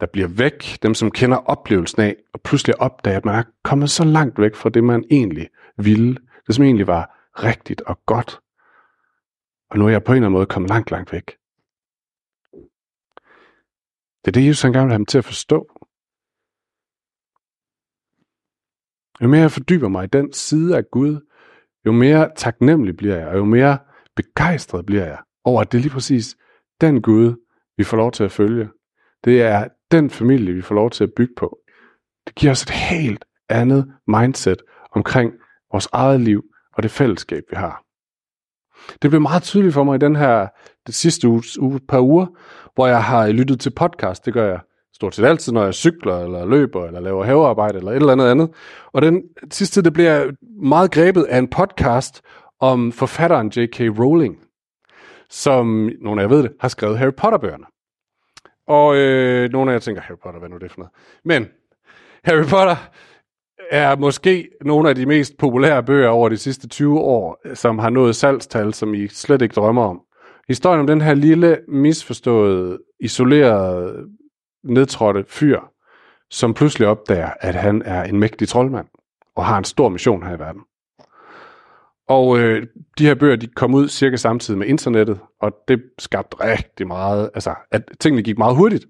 der 0.01 0.07
bliver 0.07 0.29
væk, 0.29 0.79
dem 0.83 0.95
som 0.95 1.11
kender 1.11 1.37
oplevelsen 1.37 2.03
af, 2.03 2.17
og 2.33 2.41
pludselig 2.41 2.81
opdager, 2.81 3.17
at 3.17 3.25
man 3.25 3.35
er 3.35 3.43
kommet 3.65 3.91
så 3.91 4.05
langt 4.05 4.39
væk 4.39 4.55
fra 4.55 4.69
det, 4.69 4.85
man 4.85 5.05
egentlig 5.11 5.49
ville, 5.77 6.17
det 6.47 6.55
som 6.55 6.65
egentlig 6.65 6.87
var 6.87 7.31
rigtigt 7.35 7.81
og 7.81 7.99
godt. 8.07 8.41
Og 9.71 9.79
nu 9.79 9.87
er 9.87 9.91
jeg 9.91 10.05
på 10.05 10.13
en 10.13 10.17
eller 10.17 10.27
anden 10.27 10.39
måde 10.39 10.47
kommet 10.47 10.71
langt, 10.71 10.91
langt 10.91 11.13
væk. 11.13 11.37
Det 14.27 14.37
er 14.37 14.41
det, 14.41 14.49
Jesus 14.49 14.63
gerne 14.63 14.81
vil 14.81 14.91
have 14.91 14.99
dem 14.99 15.07
til 15.07 15.19
at 15.19 15.25
forstå. 15.25 15.59
Jo 19.23 19.29
mere 19.29 19.41
jeg 19.41 19.53
fordyber 19.53 19.89
mig 19.89 20.05
i 20.05 20.07
den 20.07 20.33
side 20.33 20.77
af 20.77 20.85
Gud, 20.91 21.21
jo 21.87 21.93
mere 21.93 22.31
taknemmelig 22.37 22.97
bliver 22.97 23.17
jeg, 23.17 23.29
og 23.29 23.37
jo 23.37 23.45
mere 23.45 23.79
begejstret 24.17 24.87
bliver 24.87 25.05
jeg 25.05 25.19
over, 25.45 25.61
at 25.61 25.73
det 25.73 25.79
er 25.79 25.83
lige 25.83 25.93
præcis 25.93 26.37
den 26.81 27.03
Gud, 27.03 27.47
vi 27.77 27.85
får 27.85 27.97
lov 27.97 28.13
til 28.13 28.25
at 28.25 28.33
følge. 28.33 28.69
Det 29.25 29.43
er 29.43 29.69
den 29.91 30.11
familie, 30.11 30.55
vi 30.55 30.63
får 30.63 30.75
lov 30.75 30.91
til 30.91 31.05
at 31.05 31.13
bygge 31.17 31.35
på. 31.37 31.59
Det 32.27 32.35
giver 32.35 32.53
os 32.53 32.63
et 32.63 32.71
helt 32.71 33.25
andet 33.49 33.95
mindset 34.07 34.63
omkring 34.91 35.33
vores 35.73 35.89
eget 35.93 36.21
liv 36.21 36.45
og 36.73 36.83
det 36.83 36.91
fællesskab, 36.91 37.43
vi 37.51 37.57
har. 37.57 37.86
Det 39.03 39.11
blev 39.11 39.21
meget 39.21 39.43
tydeligt 39.43 39.75
for 39.75 39.85
mig 39.85 39.95
i 39.95 39.99
den 39.99 40.17
her 40.17 40.47
det 40.87 40.95
sidste 40.95 41.29
uge, 41.29 41.43
uge, 41.59 41.81
par 41.89 42.01
uger, 42.01 42.27
hvor 42.75 42.87
jeg 42.87 43.05
har 43.05 43.29
lyttet 43.29 43.61
til 43.61 43.71
podcast. 43.71 44.27
Det 44.27 44.35
gør 44.35 44.49
jeg 44.49 44.61
stort 44.95 45.15
set 45.15 45.25
altid, 45.25 45.53
når 45.53 45.65
jeg 45.65 45.75
cykler, 45.75 46.19
eller 46.19 46.45
løber, 46.45 46.87
eller 46.87 47.01
laver 47.01 47.25
havearbejde, 47.25 47.79
eller 47.79 47.91
et 47.91 47.97
eller 47.97 48.13
andet 48.13 48.31
andet. 48.31 48.51
Og 48.93 49.03
den 49.03 49.23
sidste, 49.51 49.83
det 49.83 49.93
bliver 49.93 50.31
meget 50.63 50.91
grebet 50.91 51.25
af 51.25 51.39
en 51.39 51.49
podcast 51.49 52.23
om 52.61 52.93
forfatteren 52.93 53.49
J.K. 53.49 53.81
Rowling, 53.81 54.39
som, 55.31 55.91
nogle 56.01 56.21
af 56.21 56.25
jer 56.25 56.35
ved 56.35 56.43
det, 56.43 56.53
har 56.61 56.69
skrevet 56.69 56.99
Harry 56.99 57.15
Potter-bøgerne. 57.17 57.65
Og 58.69 58.97
øh, 58.97 59.51
nogle 59.53 59.71
af 59.71 59.75
jer 59.75 59.81
tænker, 59.81 60.03
Harry 60.03 60.19
Potter, 60.23 60.39
hvad 60.41 60.49
nu 60.49 60.55
er 60.55 60.59
det 60.59 60.71
for 60.71 60.79
noget? 60.79 60.93
Men 61.25 61.49
Harry 62.25 62.45
Potter 62.45 62.77
er 63.71 63.97
måske 63.97 64.49
nogle 64.65 64.89
af 64.89 64.95
de 64.95 65.07
mest 65.07 65.39
populære 65.39 65.83
bøger 65.83 66.09
over 66.09 66.29
de 66.29 66.37
sidste 66.37 66.69
20 66.69 67.01
år, 67.01 67.55
som 67.55 67.79
har 67.79 67.91
nået 67.91 68.17
salgstal, 68.17 68.75
som 68.75 68.95
I 68.95 69.09
slet 69.09 69.43
ikke 69.43 69.53
drømmer 69.53 69.83
om. 69.83 70.01
Historien 70.49 70.81
om 70.81 70.87
den 70.87 71.01
her 71.01 71.15
lille, 71.15 71.59
misforståede, 71.69 72.79
isolerede, 73.01 74.07
nedtrådte 74.65 75.25
fyr, 75.29 75.61
som 76.31 76.55
pludselig 76.55 76.89
opdager, 76.89 77.31
at 77.41 77.55
han 77.55 77.83
er 77.85 78.05
en 78.05 78.21
mægtig 78.21 78.49
troldmand, 78.49 78.87
og 79.37 79.45
har 79.45 79.59
en 79.59 79.65
stor 79.65 79.89
mission 79.89 80.23
her 80.23 80.37
i 80.37 80.39
verden. 80.39 80.61
Og 82.09 82.39
øh, 82.39 82.67
de 82.99 83.07
her 83.07 83.15
bøger, 83.15 83.37
de 83.37 83.47
kom 83.47 83.75
ud 83.75 83.89
cirka 83.89 84.17
samtidig 84.17 84.59
med 84.59 84.67
internettet, 84.67 85.19
og 85.41 85.53
det 85.69 85.83
skabte 85.99 86.37
rigtig 86.41 86.87
meget, 86.87 87.31
altså 87.35 87.55
at 87.71 87.83
tingene 88.01 88.23
gik 88.23 88.39
meget 88.39 88.57
hurtigt. 88.57 88.87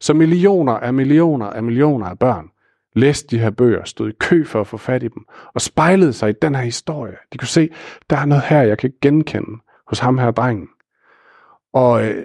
Så 0.00 0.14
millioner 0.14 0.72
af 0.72 0.94
millioner 0.94 1.46
af 1.46 1.62
millioner 1.62 2.06
af 2.06 2.18
børn 2.18 2.48
læste 2.96 3.36
de 3.36 3.42
her 3.42 3.50
bøger, 3.50 3.84
stod 3.84 4.10
i 4.10 4.12
kø 4.20 4.44
for 4.44 4.60
at 4.60 4.66
få 4.66 4.76
fat 4.76 5.02
i 5.02 5.08
dem, 5.08 5.24
og 5.54 5.60
spejlede 5.60 6.12
sig 6.12 6.30
i 6.30 6.34
den 6.42 6.54
her 6.54 6.62
historie. 6.62 7.16
De 7.32 7.38
kunne 7.38 7.48
se, 7.48 7.68
der 8.10 8.16
er 8.16 8.24
noget 8.24 8.44
her, 8.44 8.62
jeg 8.62 8.78
kan 8.78 8.92
genkende 9.02 9.62
hos 9.86 9.98
ham 9.98 10.18
her 10.18 10.30
drengen. 10.30 10.68
Og, 11.72 12.06
øh, 12.06 12.24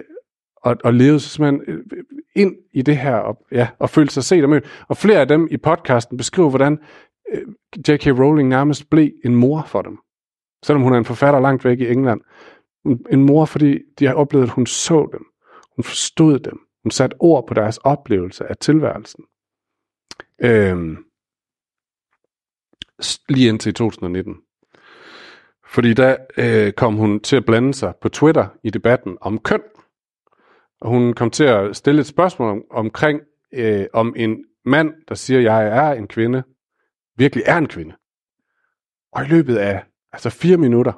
og, 0.56 0.76
og 0.84 0.94
levede 0.94 1.20
sig 1.20 1.30
simpelthen 1.30 1.74
øh, 1.74 2.04
ind 2.36 2.56
i 2.72 2.82
det 2.82 2.96
her, 2.96 3.14
og, 3.14 3.46
ja, 3.52 3.68
og 3.78 3.90
følte 3.90 4.14
sig 4.14 4.24
set 4.24 4.44
og 4.44 4.50
mødt. 4.50 4.84
Og 4.88 4.96
flere 4.96 5.20
af 5.20 5.28
dem 5.28 5.48
i 5.50 5.56
podcasten 5.56 6.16
beskriver, 6.16 6.48
hvordan 6.50 6.78
øh, 7.32 7.42
J.K. 7.88 8.06
Rowling 8.06 8.48
nærmest 8.48 8.90
blev 8.90 9.10
en 9.24 9.34
mor 9.34 9.64
for 9.66 9.82
dem. 9.82 9.98
Selvom 10.64 10.82
hun 10.82 10.92
er 10.94 10.98
en 10.98 11.04
forfatter 11.04 11.40
langt 11.40 11.64
væk 11.64 11.80
i 11.80 11.88
England. 11.88 12.20
En 13.10 13.24
mor, 13.24 13.44
fordi 13.44 13.78
de 13.98 14.06
har 14.06 14.14
oplevet, 14.14 14.44
at 14.44 14.50
hun 14.50 14.66
så 14.66 15.08
dem. 15.12 15.26
Hun 15.76 15.82
forstod 15.82 16.38
dem. 16.38 16.58
Hun 16.82 16.90
satte 16.90 17.16
ord 17.20 17.46
på 17.46 17.54
deres 17.54 17.78
oplevelse 17.78 18.46
af 18.46 18.56
tilværelsen. 18.56 19.24
Øhm, 20.42 20.96
lige 23.28 23.48
indtil 23.48 23.74
2019. 23.74 24.36
Fordi 25.66 25.94
da 25.94 26.16
øh, 26.38 26.72
kom 26.72 26.94
hun 26.94 27.20
til 27.20 27.36
at 27.36 27.44
blande 27.44 27.74
sig 27.74 27.94
på 28.00 28.08
Twitter 28.08 28.48
i 28.62 28.70
debatten 28.70 29.18
om 29.20 29.38
køn. 29.38 29.62
Og 30.80 30.90
hun 30.90 31.12
kom 31.12 31.30
til 31.30 31.44
at 31.44 31.76
stille 31.76 32.00
et 32.00 32.06
spørgsmål 32.06 32.50
om, 32.50 32.64
omkring, 32.70 33.20
øh, 33.52 33.86
om 33.92 34.14
en 34.16 34.44
mand, 34.64 34.94
der 35.08 35.14
siger, 35.14 35.40
jeg 35.40 35.66
er 35.66 35.92
en 35.92 36.08
kvinde, 36.08 36.42
virkelig 37.16 37.44
er 37.46 37.58
en 37.58 37.68
kvinde. 37.68 37.94
Og 39.12 39.24
i 39.24 39.28
løbet 39.28 39.56
af 39.56 39.84
altså 40.12 40.30
fire 40.30 40.56
minutter, 40.56 40.92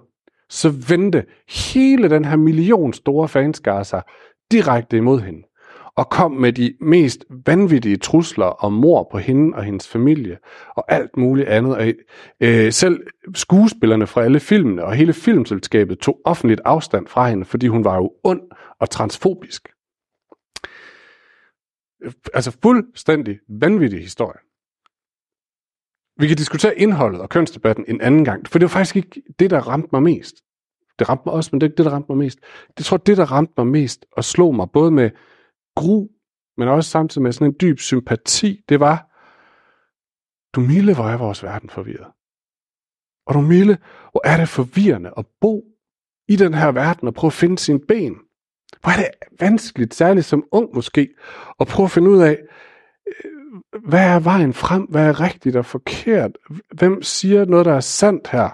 så 0.48 0.70
vendte 0.88 1.26
hele 1.48 2.10
den 2.10 2.24
her 2.24 2.36
million 2.36 2.92
store 2.92 3.28
fanskare 3.28 3.84
sig 3.84 4.02
direkte 4.50 4.96
imod 4.96 5.20
hende 5.20 5.47
og 5.98 6.10
kom 6.10 6.32
med 6.32 6.52
de 6.52 6.74
mest 6.80 7.24
vanvittige 7.46 7.96
trusler 7.96 8.46
om 8.46 8.72
mor 8.72 9.08
på 9.10 9.18
hende 9.18 9.56
og 9.56 9.64
hendes 9.64 9.88
familie, 9.88 10.38
og 10.76 10.92
alt 10.92 11.16
muligt 11.16 11.48
andet. 11.48 11.76
Og, 11.76 11.92
øh, 12.40 12.72
selv 12.72 13.06
skuespillerne 13.34 14.06
fra 14.06 14.22
alle 14.22 14.40
filmene 14.40 14.84
og 14.84 14.94
hele 14.94 15.12
filmselskabet 15.12 15.98
tog 15.98 16.20
offentligt 16.24 16.60
afstand 16.64 17.06
fra 17.06 17.28
hende, 17.28 17.44
fordi 17.44 17.66
hun 17.66 17.84
var 17.84 17.96
jo 17.96 18.12
ond 18.24 18.40
og 18.80 18.90
transfobisk. 18.90 19.68
Øh, 22.04 22.12
altså 22.34 22.56
fuldstændig 22.62 23.38
vanvittig 23.48 24.00
historie. 24.00 24.38
Vi 26.20 26.26
kan 26.28 26.36
diskutere 26.36 26.78
indholdet 26.78 27.20
og 27.20 27.28
kønsdebatten 27.28 27.84
en 27.88 28.00
anden 28.00 28.24
gang, 28.24 28.48
for 28.48 28.58
det 28.58 28.64
var 28.64 28.78
faktisk 28.78 28.96
ikke 28.96 29.22
det, 29.38 29.50
der 29.50 29.60
ramte 29.60 29.88
mig 29.92 30.02
mest. 30.02 30.36
Det 30.98 31.08
ramte 31.08 31.22
mig 31.26 31.34
også, 31.34 31.50
men 31.52 31.60
det 31.60 31.66
er 31.66 31.68
ikke 31.68 31.78
det, 31.78 31.86
der 31.86 31.92
ramte 31.92 32.12
mig 32.12 32.18
mest. 32.18 32.38
Det 32.78 32.86
tror 32.86 32.96
det, 32.96 33.16
der 33.16 33.32
ramte 33.32 33.52
mig 33.56 33.66
mest 33.66 34.06
og 34.12 34.24
slog 34.24 34.54
mig, 34.54 34.70
både 34.70 34.90
med 34.90 35.10
gru, 35.80 36.08
men 36.56 36.68
også 36.68 36.90
samtidig 36.90 37.22
med 37.22 37.32
sådan 37.32 37.46
en 37.46 37.56
dyb 37.60 37.78
sympati, 37.78 38.64
det 38.68 38.80
var, 38.80 39.08
du 40.54 40.60
milde, 40.60 40.94
hvor 40.94 41.04
er 41.04 41.16
vores 41.16 41.42
verden 41.42 41.70
forvirret. 41.70 42.06
Og 43.26 43.34
du 43.34 43.40
milde, 43.40 43.78
hvor 44.10 44.20
er 44.24 44.36
det 44.36 44.48
forvirrende 44.48 45.12
at 45.16 45.26
bo 45.40 45.64
i 46.28 46.36
den 46.36 46.54
her 46.54 46.72
verden 46.72 47.08
og 47.08 47.14
prøve 47.14 47.28
at 47.28 47.32
finde 47.32 47.58
sin 47.58 47.80
ben. 47.88 48.16
Hvor 48.80 48.90
er 48.90 48.96
det 48.96 49.08
vanskeligt, 49.40 49.94
særligt 49.94 50.26
som 50.26 50.44
ung 50.52 50.74
måske, 50.74 51.08
at 51.60 51.66
prøve 51.66 51.84
at 51.84 51.90
finde 51.90 52.10
ud 52.10 52.22
af, 52.22 52.38
øh, 53.06 53.82
hvad 53.88 54.04
er 54.14 54.20
vejen 54.20 54.54
frem? 54.54 54.82
Hvad 54.82 55.08
er 55.08 55.20
rigtigt 55.20 55.56
og 55.56 55.66
forkert? 55.66 56.38
Hvem 56.74 57.02
siger 57.02 57.44
noget, 57.44 57.66
der 57.66 57.74
er 57.74 57.80
sandt 57.80 58.28
her? 58.28 58.50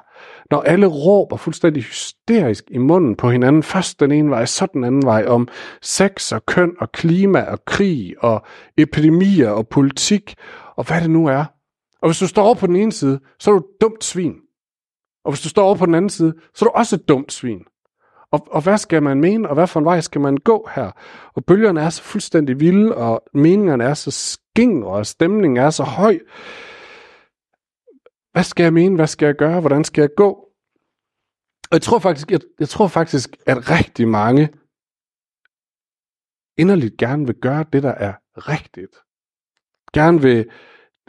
Når 0.51 0.61
alle 0.61 0.87
råber 0.87 1.37
fuldstændig 1.37 1.83
hysterisk 1.83 2.65
i 2.71 2.79
munden 2.79 3.17
på 3.17 3.31
hinanden, 3.31 3.63
først 3.63 4.01
den 4.01 4.13
ene 4.13 4.31
vej, 4.31 4.47
så 4.47 4.67
den 4.73 4.85
anden 4.85 5.03
vej, 5.03 5.25
om 5.27 5.49
sex 5.83 6.33
og 6.33 6.47
køn 6.47 6.73
og 6.81 6.93
klima 6.93 7.43
og 7.43 7.65
krig 7.65 8.15
og 8.19 8.43
epidemier 8.79 9.51
og 9.51 9.69
politik 9.69 10.35
og 10.77 10.87
hvad 10.87 11.01
det 11.01 11.11
nu 11.11 11.27
er. 11.27 11.45
Og 12.03 12.09
hvis 12.09 12.19
du 12.19 12.27
står 12.27 12.43
over 12.43 12.55
på 12.55 12.67
den 12.67 12.77
ene 12.77 12.93
side, 12.93 13.21
så 13.39 13.51
er 13.51 13.53
du 13.53 13.59
et 13.59 13.81
dumt 13.81 14.05
svin. 14.05 14.35
Og 15.25 15.33
hvis 15.33 15.41
du 15.41 15.49
står 15.49 15.65
over 15.65 15.75
på 15.75 15.87
den 15.87 15.95
anden 15.95 16.11
side, 16.11 16.35
så 16.55 16.65
er 16.65 16.69
du 16.69 16.73
også 16.75 16.97
et 16.97 17.09
dumt 17.09 17.33
svin. 17.33 17.61
Og, 18.33 18.47
og 18.51 18.63
hvad 18.63 18.79
skal 18.79 19.03
man 19.03 19.21
mene, 19.21 19.49
og 19.49 19.55
hvad 19.55 19.67
for 19.67 19.81
en 19.81 19.87
vej 19.87 20.01
skal 20.01 20.21
man 20.21 20.37
gå 20.37 20.69
her? 20.75 20.91
Og 21.35 21.45
bølgerne 21.45 21.81
er 21.81 21.91
så 21.91 22.03
fuldstændig 22.03 22.61
vilde, 22.61 22.95
og 22.95 23.23
meningerne 23.35 23.85
er 23.85 23.95
så 23.95 24.11
skingre, 24.11 24.89
og 24.89 25.07
stemningen 25.07 25.57
er 25.57 25.71
så 25.71 25.83
høj. 25.83 26.19
Hvad 28.35 28.45
skal 28.45 28.63
jeg 28.63 28.73
mene? 28.73 28.97
Hvad 28.97 29.07
skal 29.07 29.27
jeg 29.27 29.35
gøre? 29.35 29.61
Hvordan 29.61 29.85
skal 29.85 30.03
jeg 30.03 30.11
gå? 30.17 30.29
Og 31.71 31.73
jeg 31.73 31.83
tror 31.83 31.99
faktisk, 31.99 32.31
jeg, 32.31 32.41
jeg 32.61 32.69
tror 32.69 32.89
faktisk, 32.89 33.37
at 33.47 33.71
rigtig 33.71 34.09
mange 34.09 34.49
inderligt 36.59 36.97
gerne 36.97 37.27
vil 37.27 37.35
gøre 37.35 37.65
det, 37.73 37.83
der 37.83 37.91
er 37.91 38.15
rigtigt. 38.37 38.97
Gerne 39.93 40.23
vil 40.23 40.51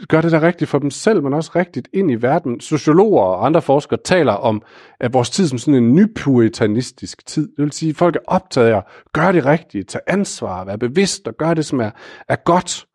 gør 0.08 0.22
det 0.22 0.32
der 0.32 0.42
rigtigt 0.42 0.70
for 0.70 0.80
dem 0.80 0.92
selv, 0.92 1.24
men 1.24 1.34
også 1.34 1.52
rigtigt 1.56 1.88
ind 1.94 2.12
i 2.12 2.16
verden. 2.16 2.60
Sociologer 2.60 3.24
og 3.24 3.46
andre 3.46 3.62
forskere 3.62 4.00
taler 4.06 4.34
om 4.34 4.62
at 5.00 5.14
vores 5.14 5.30
tid 5.30 5.48
som 5.48 5.58
sådan 5.58 5.84
en 5.84 5.96
nypuritanistisk 5.96 7.26
tid. 7.26 7.48
Det 7.48 7.64
vil 7.64 7.72
sige, 7.72 7.90
at 7.90 7.96
folk 7.96 8.16
er 8.16 8.20
optaget 8.28 8.68
af 8.68 8.78
at 8.78 8.84
gøre 9.14 9.34
det 9.34 9.46
rigtige, 9.46 9.84
tage 9.84 10.02
ansvar, 10.08 10.66
være 10.66 10.78
bevidst 10.78 11.28
og 11.28 11.38
gøre 11.38 11.56
det, 11.56 11.66
som 11.66 11.80
er, 11.80 11.92
er 12.28 12.36
godt. 12.36 12.86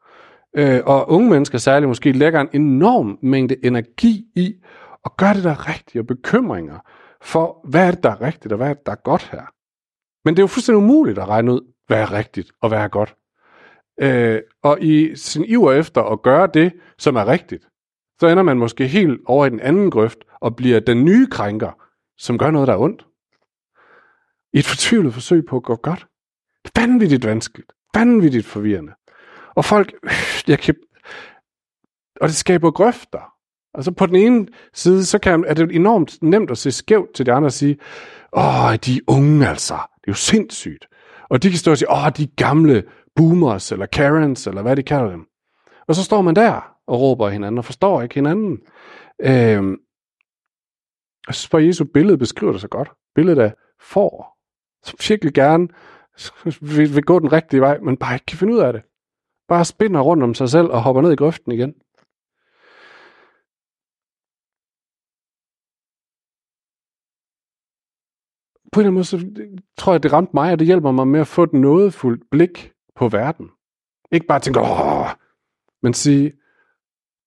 Øh, 0.56 0.80
og 0.86 1.10
unge 1.10 1.30
mennesker 1.30 1.58
særligt 1.58 1.88
måske 1.88 2.12
lægger 2.12 2.40
en 2.40 2.48
enorm 2.52 3.18
mængde 3.22 3.64
energi 3.66 4.24
i 4.36 4.54
at 5.04 5.16
gøre 5.16 5.34
det 5.34 5.44
der 5.44 5.68
rigtigt 5.68 6.00
og 6.00 6.06
bekymringer 6.06 6.78
for, 7.22 7.60
hvad 7.68 7.86
er 7.86 7.90
det, 7.90 8.02
der 8.02 8.10
er 8.10 8.20
rigtigt 8.20 8.52
og 8.52 8.56
hvad 8.56 8.70
er 8.70 8.74
det, 8.74 8.86
der 8.86 8.92
er 8.92 9.02
godt 9.04 9.28
her. 9.32 9.42
Men 10.24 10.34
det 10.34 10.38
er 10.38 10.42
jo 10.42 10.46
fuldstændig 10.46 10.84
umuligt 10.84 11.18
at 11.18 11.28
regne 11.28 11.52
ud, 11.52 11.72
hvad 11.86 12.00
er 12.00 12.12
rigtigt 12.12 12.52
og 12.62 12.68
hvad 12.68 12.78
er 12.78 12.88
godt. 12.88 13.16
Øh, 14.00 14.40
og 14.62 14.82
i 14.82 15.16
sin 15.16 15.44
iver 15.44 15.72
efter 15.72 16.02
at 16.02 16.22
gøre 16.22 16.48
det, 16.54 16.72
som 16.98 17.16
er 17.16 17.26
rigtigt, 17.26 17.68
så 18.20 18.26
ender 18.26 18.42
man 18.42 18.58
måske 18.58 18.86
helt 18.86 19.20
over 19.26 19.46
i 19.46 19.50
den 19.50 19.60
anden 19.60 19.90
grøft 19.90 20.18
og 20.40 20.56
bliver 20.56 20.80
den 20.80 21.04
nye 21.04 21.26
krænker, 21.26 21.72
som 22.18 22.38
gør 22.38 22.50
noget, 22.50 22.68
der 22.68 22.74
er 22.74 22.78
ondt. 22.78 23.06
I 24.52 24.58
et 24.58 24.66
fortvivlet 24.66 25.14
forsøg 25.14 25.44
på 25.48 25.56
at 25.56 25.62
gå 25.62 25.76
godt. 25.76 26.06
Det 26.64 26.70
er 26.76 26.80
vanvittigt 26.80 27.26
vanskeligt. 27.26 27.72
Vanvittigt 27.94 28.46
forvirrende. 28.46 28.92
Og 29.60 29.64
folk, 29.64 29.94
jeg 30.48 30.58
kan, 30.58 30.74
og 32.20 32.28
det 32.28 32.36
skaber 32.36 32.70
grøfter. 32.70 33.32
Altså 33.74 33.92
på 33.92 34.06
den 34.06 34.16
ene 34.16 34.46
side, 34.74 35.06
så 35.06 35.18
kan, 35.18 35.44
er 35.44 35.54
det 35.54 35.74
enormt 35.74 36.22
nemt 36.22 36.50
at 36.50 36.58
se 36.58 36.72
skævt 36.72 37.14
til 37.14 37.26
de 37.26 37.32
andre 37.32 37.46
og 37.46 37.52
sige, 37.52 37.78
åh, 38.32 38.74
de 38.84 38.96
er 38.96 39.00
unge 39.06 39.48
altså. 39.48 39.74
Det 39.74 40.08
er 40.08 40.12
jo 40.12 40.14
sindssygt. 40.14 40.86
Og 41.30 41.42
de 41.42 41.50
kan 41.50 41.58
stå 41.58 41.70
og 41.70 41.78
sige, 41.78 41.90
åh, 41.90 42.08
de 42.16 42.26
gamle 42.26 42.84
boomers, 43.16 43.72
eller 43.72 43.86
Karens, 43.86 44.46
eller 44.46 44.62
hvad 44.62 44.76
de 44.76 44.82
kalder 44.82 45.10
dem. 45.10 45.26
Og 45.88 45.94
så 45.94 46.04
står 46.04 46.22
man 46.22 46.36
der 46.36 46.76
og 46.86 47.00
råber 47.00 47.28
hinanden, 47.28 47.58
og 47.58 47.64
forstår 47.64 48.02
ikke 48.02 48.14
hinanden. 48.14 48.58
Øhm, 49.22 49.76
jeg 51.26 51.34
synes 51.34 51.48
bare, 51.48 51.64
Jesu 51.64 51.84
billede 51.84 52.18
beskriver 52.18 52.52
det 52.52 52.60
så 52.60 52.68
godt. 52.68 52.90
Billedet 53.14 53.42
af 53.42 53.54
får, 53.80 54.38
som 54.84 54.98
virkelig 55.08 55.34
gerne 55.34 55.68
vil, 56.60 56.94
vil 56.94 57.04
gå 57.04 57.18
den 57.18 57.32
rigtige 57.32 57.60
vej, 57.60 57.78
men 57.78 57.96
bare 57.96 58.14
ikke 58.14 58.26
kan 58.26 58.38
finde 58.38 58.54
ud 58.54 58.58
af 58.58 58.72
det. 58.72 58.82
Bare 59.50 59.64
spinder 59.64 60.00
rundt 60.00 60.22
om 60.22 60.34
sig 60.34 60.48
selv 60.48 60.66
og 60.66 60.82
hopper 60.82 61.02
ned 61.02 61.12
i 61.12 61.16
grøften 61.16 61.52
igen. 61.52 61.72
På 68.72 68.80
en 68.80 68.86
eller 68.86 68.90
anden 68.90 68.94
måde, 68.94 69.04
så 69.04 69.16
tror 69.76 69.92
jeg, 69.92 70.02
det 70.02 70.12
ramte 70.12 70.30
mig, 70.34 70.52
og 70.52 70.58
det 70.58 70.66
hjælper 70.66 70.90
mig 70.90 71.08
med 71.08 71.20
at 71.20 71.26
få 71.26 71.42
et 71.42 71.52
nådefuldt 71.52 72.30
blik 72.30 72.72
på 72.94 73.08
verden. 73.08 73.50
Ikke 74.12 74.26
bare 74.26 74.40
tænke, 74.40 74.60
åh, 74.60 75.08
men 75.82 75.94
sige, 75.94 76.32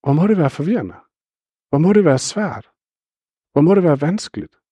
hvor 0.04 0.14
må 0.14 0.28
det 0.28 0.38
være 0.38 0.50
forvirrende? 0.50 0.96
Hvor 1.70 1.78
må 1.78 1.94
det 1.94 2.06
være 2.06 2.20
svært? 2.20 2.66
Hvor 3.52 3.62
må 3.62 3.76
det 3.76 3.84
være 3.84 4.02
vanskeligt? 4.02 4.63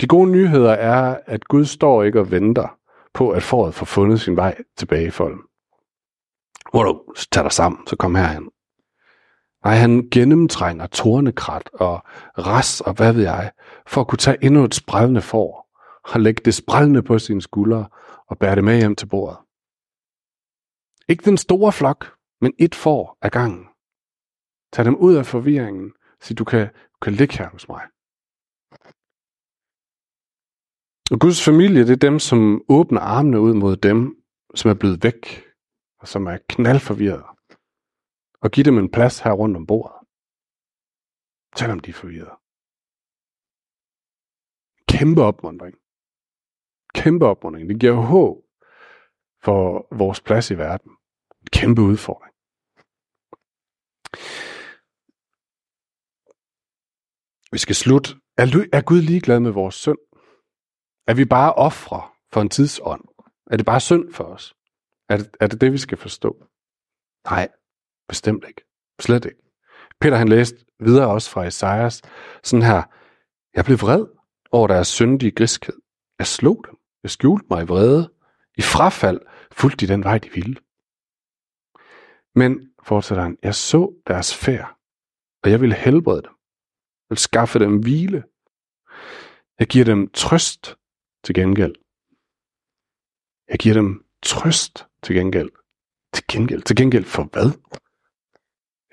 De 0.00 0.06
gode 0.06 0.30
nyheder 0.30 0.72
er, 0.72 1.20
at 1.26 1.44
Gud 1.44 1.64
står 1.64 2.02
ikke 2.02 2.20
og 2.20 2.30
venter 2.30 2.78
på, 3.14 3.30
at 3.30 3.42
foråret 3.42 3.74
får 3.74 3.86
fundet 3.86 4.20
sin 4.20 4.36
vej 4.36 4.62
tilbage 4.76 5.06
i 5.06 5.10
folden. 5.10 5.40
Hvor 6.70 6.82
du 6.82 7.02
tager 7.32 7.42
dig 7.42 7.52
sammen, 7.52 7.86
så 7.86 7.96
kom 7.96 8.14
herhen. 8.14 8.50
Nej, 9.64 9.74
han 9.74 10.08
gennemtrænger 10.10 10.86
tornekrat 10.86 11.70
og 11.72 12.02
ras 12.38 12.80
og 12.80 12.92
hvad 12.94 13.12
ved 13.12 13.22
jeg, 13.22 13.52
for 13.86 14.00
at 14.00 14.06
kunne 14.08 14.18
tage 14.18 14.44
endnu 14.44 14.64
et 14.64 14.74
sprællende 14.74 15.22
får 15.22 15.68
og 16.04 16.20
lægge 16.20 16.42
det 16.44 16.54
sprællende 16.54 17.02
på 17.02 17.18
sine 17.18 17.42
skuldre 17.42 17.88
og 18.28 18.38
bære 18.38 18.54
det 18.54 18.64
med 18.64 18.76
hjem 18.76 18.96
til 18.96 19.06
bordet. 19.06 19.38
Ikke 21.08 21.24
den 21.24 21.36
store 21.36 21.72
flok, 21.72 22.14
men 22.40 22.52
et 22.58 22.74
får 22.74 23.18
ad 23.22 23.30
gangen. 23.30 23.66
Tag 24.72 24.84
dem 24.84 24.96
ud 24.96 25.14
af 25.14 25.26
forvirringen, 25.26 25.92
så 26.20 26.34
du 26.34 26.44
kan, 26.44 26.68
kan 27.02 27.12
ligge 27.12 27.38
her 27.38 27.48
hos 27.48 27.68
mig. 27.68 27.82
Og 31.10 31.20
Guds 31.20 31.44
familie, 31.44 31.86
det 31.86 31.90
er 31.90 32.08
dem, 32.08 32.18
som 32.18 32.62
åbner 32.68 33.00
armene 33.00 33.40
ud 33.40 33.54
mod 33.54 33.76
dem, 33.76 34.24
som 34.54 34.70
er 34.70 34.74
blevet 34.74 35.02
væk, 35.02 35.44
og 36.00 36.08
som 36.08 36.26
er 36.26 36.38
knaldforvirret 36.48 37.24
og 38.42 38.50
give 38.50 38.64
dem 38.64 38.78
en 38.78 38.90
plads 38.90 39.18
her 39.20 39.32
rundt 39.32 39.56
om 39.56 39.66
bordet. 39.66 39.96
Selvom 41.56 41.80
de 41.80 41.90
er 41.90 41.94
forvirret. 41.94 42.36
Kæmpe 44.88 45.22
opmundring. 45.22 45.74
Kæmpe 46.94 47.26
opmundring. 47.26 47.68
Det 47.68 47.80
giver 47.80 47.92
håb 47.92 48.36
for 49.44 49.86
vores 49.96 50.20
plads 50.20 50.50
i 50.50 50.58
verden. 50.58 50.90
En 51.42 51.50
kæmpe 51.52 51.82
udfordring. 51.82 52.34
Vi 57.52 57.58
skal 57.58 57.74
slutte. 57.74 58.10
Er 58.36 58.82
Gud 58.82 59.02
ligeglad 59.02 59.40
med 59.40 59.50
vores 59.50 59.74
synd? 59.74 59.98
Er 61.08 61.14
vi 61.14 61.24
bare 61.24 61.54
ofre 61.54 62.02
for 62.32 62.40
en 62.40 62.48
tidsånd? 62.48 63.04
Er 63.50 63.56
det 63.56 63.66
bare 63.66 63.80
synd 63.80 64.12
for 64.12 64.24
os? 64.24 64.54
Er 65.08 65.16
det, 65.16 65.36
er 65.40 65.46
det 65.46 65.60
det, 65.60 65.72
vi 65.72 65.78
skal 65.78 65.98
forstå? 65.98 66.46
Nej, 67.30 67.48
Bestemt 68.08 68.44
ikke. 68.48 68.64
Slet 69.00 69.24
ikke. 69.24 69.42
Peter 70.00 70.16
han 70.16 70.28
læste 70.28 70.64
videre 70.80 71.10
også 71.10 71.30
fra 71.30 71.44
Esajas, 71.44 72.02
sådan 72.42 72.62
her, 72.62 72.82
jeg 73.54 73.64
blev 73.64 73.80
vred 73.80 74.06
over 74.50 74.66
deres 74.66 74.88
syndige 74.88 75.30
griskhed. 75.30 75.74
Jeg 76.18 76.26
slog 76.26 76.64
dem. 76.66 76.76
Jeg 77.02 77.10
skjulte 77.10 77.46
mig 77.50 77.62
i 77.62 77.66
vrede. 77.66 78.12
I 78.58 78.62
frafald 78.62 79.20
fulgte 79.52 79.86
de 79.86 79.92
den 79.92 80.04
vej, 80.04 80.18
de 80.18 80.30
ville. 80.30 80.56
Men, 82.34 82.72
fortsætter 82.82 83.22
han, 83.22 83.38
jeg 83.42 83.54
så 83.54 84.02
deres 84.06 84.36
færd, 84.36 84.76
og 85.42 85.50
jeg 85.50 85.60
ville 85.60 85.74
helbrede 85.74 86.22
dem. 86.22 86.32
Jeg 87.08 87.10
vil 87.10 87.18
skaffe 87.18 87.58
dem 87.58 87.78
hvile. 87.80 88.24
Jeg 89.58 89.66
giver 89.66 89.84
dem 89.84 90.10
trøst 90.10 90.76
til 91.24 91.34
gengæld. 91.34 91.74
Jeg 93.48 93.58
giver 93.58 93.74
dem 93.74 94.04
trøst 94.22 94.86
til 95.02 95.14
gengæld. 95.14 95.50
Til 96.12 96.24
gengæld? 96.28 96.62
Til 96.62 96.76
gengæld 96.76 97.04
for 97.04 97.22
hvad? 97.32 97.50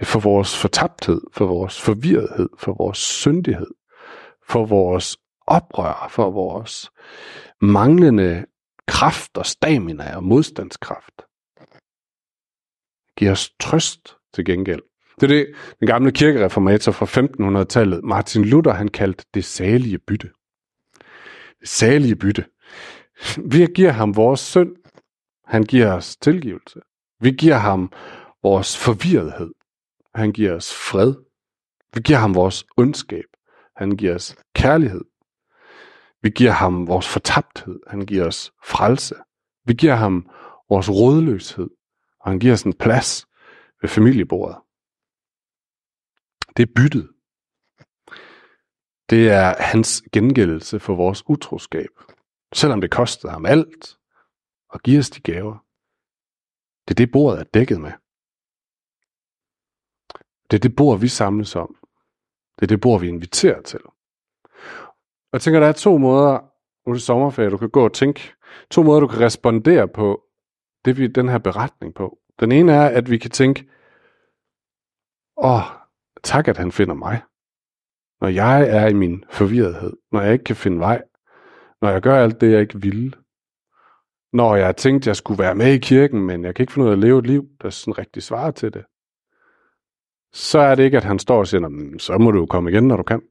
for 0.03 0.19
vores 0.19 0.57
fortabthed, 0.57 1.21
for 1.33 1.45
vores 1.45 1.81
forvirrethed, 1.81 2.49
for 2.57 2.73
vores 2.73 2.97
syndighed, 2.97 3.71
for 4.49 4.65
vores 4.65 5.17
oprør 5.47 6.07
for 6.11 6.31
vores 6.31 6.91
manglende 7.61 8.45
kraft 8.87 9.37
og 9.37 9.45
stamina 9.45 10.15
og 10.15 10.23
modstandskraft. 10.23 11.21
Giv 13.17 13.31
os 13.31 13.51
trøst 13.59 14.15
til 14.33 14.45
gengæld. 14.45 14.81
Det 15.15 15.23
er 15.23 15.27
det, 15.27 15.47
den 15.79 15.87
gamle 15.87 16.11
kirkereformator 16.11 16.91
fra 16.91 17.05
1500-tallet, 17.05 18.03
Martin 18.03 18.45
Luther, 18.45 18.73
han 18.73 18.87
kaldte 18.87 19.25
det 19.33 19.45
salige 19.45 19.99
bytte. 19.99 20.29
Salige 21.65 22.15
bytte. 22.15 22.45
Vi 23.45 23.67
giver 23.75 23.91
ham 23.91 24.15
vores 24.15 24.39
synd. 24.39 24.75
Han 25.45 25.63
giver 25.63 25.93
os 25.93 26.17
tilgivelse. 26.17 26.79
Vi 27.19 27.31
giver 27.31 27.57
ham 27.57 27.91
vores 28.43 28.77
forvirrethed. 28.77 29.51
Han 30.15 30.31
giver 30.31 30.55
os 30.55 30.73
fred. 30.73 31.15
Vi 31.93 32.01
giver 32.01 32.19
ham 32.19 32.35
vores 32.35 32.65
ondskab. 32.77 33.25
Han 33.77 33.91
giver 33.91 34.15
os 34.15 34.35
kærlighed. 34.55 35.01
Vi 36.21 36.29
giver 36.29 36.51
ham 36.51 36.87
vores 36.87 37.07
fortabthed. 37.07 37.79
Han 37.87 38.05
giver 38.05 38.27
os 38.27 38.51
frelse. 38.65 39.15
Vi 39.65 39.73
giver 39.73 39.95
ham 39.95 40.29
vores 40.69 40.89
rådløshed. 40.89 41.69
Og 42.19 42.31
han 42.31 42.39
giver 42.39 42.53
os 42.53 42.63
en 42.63 42.73
plads 42.73 43.25
ved 43.81 43.89
familiebordet. 43.89 44.57
Det 46.57 46.63
er 46.63 46.73
byttet. 46.75 47.14
Det 49.09 49.29
er 49.29 49.55
hans 49.59 50.03
gengældelse 50.11 50.79
for 50.79 50.95
vores 50.95 51.23
utroskab. 51.29 51.89
Selvom 52.53 52.81
det 52.81 52.91
kostede 52.91 53.31
ham 53.31 53.45
alt 53.45 53.97
at 54.73 54.83
give 54.83 54.99
os 54.99 55.09
de 55.09 55.21
gaver. 55.21 55.57
Det 56.87 56.93
er 56.93 57.05
det 57.05 57.11
bordet 57.11 57.39
er 57.39 57.43
dækket 57.43 57.81
med. 57.81 57.91
Det 60.51 60.57
er 60.57 60.61
det 60.61 60.75
bord, 60.75 60.99
vi 60.99 61.07
samles 61.07 61.55
om. 61.55 61.75
Det 62.55 62.63
er 62.63 62.67
det 62.67 62.81
bord, 62.81 63.01
vi 63.01 63.07
inviterer 63.07 63.61
til. 63.61 63.79
Og 65.25 65.33
jeg 65.33 65.41
tænker, 65.41 65.59
der 65.59 65.67
er 65.67 65.71
to 65.71 65.97
måder, 65.97 66.39
nu 66.85 66.89
er 66.89 66.93
det 66.93 67.01
sommerferie, 67.01 67.49
du 67.49 67.57
kan 67.57 67.69
gå 67.69 67.85
og 67.85 67.93
tænke, 67.93 68.33
to 68.71 68.83
måder, 68.83 68.99
du 68.99 69.07
kan 69.07 69.21
respondere 69.21 69.87
på 69.87 70.23
det, 70.85 70.97
vi 70.97 71.07
den 71.07 71.29
her 71.29 71.37
beretning 71.37 71.95
på. 71.95 72.19
Den 72.39 72.51
ene 72.51 72.73
er, 72.73 72.89
at 72.89 73.09
vi 73.09 73.17
kan 73.17 73.31
tænke, 73.31 73.69
åh, 75.37 75.61
tak, 76.23 76.47
at 76.47 76.57
han 76.57 76.71
finder 76.71 76.93
mig. 76.93 77.21
Når 78.21 78.27
jeg 78.27 78.69
er 78.69 78.87
i 78.87 78.93
min 78.93 79.23
forvirrethed, 79.29 79.93
når 80.11 80.21
jeg 80.21 80.33
ikke 80.33 80.43
kan 80.43 80.55
finde 80.55 80.79
vej, 80.79 81.03
når 81.81 81.89
jeg 81.89 82.01
gør 82.01 82.23
alt 82.23 82.41
det, 82.41 82.51
jeg 82.51 82.61
ikke 82.61 82.81
ville, 82.81 83.11
når 84.33 84.55
jeg 84.55 84.77
tænkte, 84.77 85.07
jeg 85.07 85.15
skulle 85.15 85.43
være 85.43 85.55
med 85.55 85.73
i 85.73 85.77
kirken, 85.77 86.21
men 86.21 86.43
jeg 86.43 86.55
kan 86.55 86.63
ikke 86.63 86.73
finde 86.73 86.85
ud 86.85 86.91
af 86.91 86.95
at 86.95 86.99
leve 86.99 87.19
et 87.19 87.27
liv, 87.27 87.47
der 87.61 87.69
sådan 87.69 87.97
rigtig 87.97 88.23
svarer 88.23 88.51
til 88.51 88.73
det, 88.73 88.85
så 90.33 90.59
er 90.59 90.75
det 90.75 90.83
ikke, 90.83 90.97
at 90.97 91.03
han 91.03 91.19
står 91.19 91.39
og 91.39 91.47
siger, 91.47 91.95
så 91.99 92.17
må 92.17 92.31
du 92.31 92.45
komme 92.45 92.71
igen, 92.71 92.87
når 92.87 92.97
du 92.97 93.03
kan. 93.03 93.21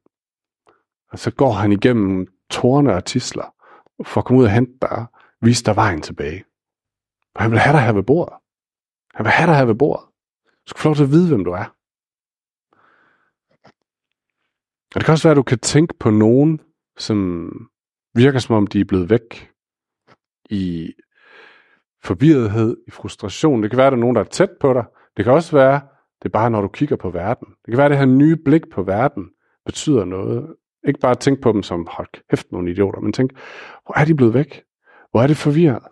Og 1.10 1.18
så 1.18 1.30
går 1.30 1.52
han 1.52 1.72
igennem 1.72 2.26
tårne 2.50 2.94
og 2.94 3.04
tisler, 3.04 3.54
for 4.04 4.20
at 4.20 4.24
komme 4.24 4.40
ud 4.40 4.44
og 4.44 4.50
hente 4.50 4.78
dig, 4.82 5.06
vise 5.40 5.64
dig 5.64 5.76
vejen 5.76 6.02
tilbage. 6.02 6.44
Og 7.34 7.42
han 7.42 7.50
vil 7.50 7.58
have 7.58 7.76
dig 7.76 7.84
her 7.84 7.92
ved 7.92 8.02
bordet. 8.02 8.34
Han 9.14 9.24
vil 9.24 9.32
have 9.32 9.50
dig 9.50 9.56
her 9.56 9.64
ved 9.64 9.74
bordet. 9.74 10.06
Du 10.46 10.68
skal 10.68 10.80
få 10.80 10.88
lov 10.88 10.96
til 10.96 11.02
at 11.02 11.10
vide, 11.10 11.28
hvem 11.28 11.44
du 11.44 11.50
er. 11.50 11.74
Og 14.94 15.00
det 15.00 15.04
kan 15.04 15.12
også 15.12 15.28
være, 15.28 15.32
at 15.32 15.36
du 15.36 15.42
kan 15.42 15.58
tænke 15.58 15.94
på 16.00 16.10
nogen, 16.10 16.60
som 16.98 17.50
virker 18.14 18.38
som 18.38 18.56
om, 18.56 18.66
de 18.66 18.80
er 18.80 18.84
blevet 18.84 19.10
væk 19.10 19.50
i 20.50 20.92
forvirrethed, 22.02 22.76
i 22.86 22.90
frustration. 22.90 23.62
Det 23.62 23.70
kan 23.70 23.76
være, 23.76 23.86
at 23.86 23.90
der 23.90 23.96
er 23.96 24.00
nogen, 24.00 24.16
der 24.16 24.22
er 24.22 24.28
tæt 24.28 24.50
på 24.60 24.72
dig. 24.72 24.84
Det 25.16 25.24
kan 25.24 25.34
også 25.34 25.56
være, 25.56 25.80
det 26.22 26.28
er 26.28 26.32
bare, 26.32 26.50
når 26.50 26.60
du 26.60 26.68
kigger 26.68 26.96
på 26.96 27.10
verden. 27.10 27.48
Det 27.48 27.70
kan 27.70 27.76
være, 27.76 27.84
at 27.84 27.90
det 27.90 27.98
her 27.98 28.06
nye 28.06 28.36
blik 28.36 28.62
på 28.72 28.82
verden 28.82 29.30
betyder 29.66 30.04
noget. 30.04 30.56
Ikke 30.88 31.00
bare 31.00 31.14
tænk 31.14 31.42
på 31.42 31.52
dem 31.52 31.62
som, 31.62 31.86
hold 31.90 32.08
kæft, 32.30 32.52
nogle 32.52 32.70
idioter, 32.70 33.00
men 33.00 33.12
tænk, 33.12 33.32
hvor 33.84 33.98
er 33.98 34.04
de 34.04 34.14
blevet 34.14 34.34
væk? 34.34 34.62
Hvor 35.10 35.22
er 35.22 35.26
det 35.26 35.36
forvirret? 35.36 35.82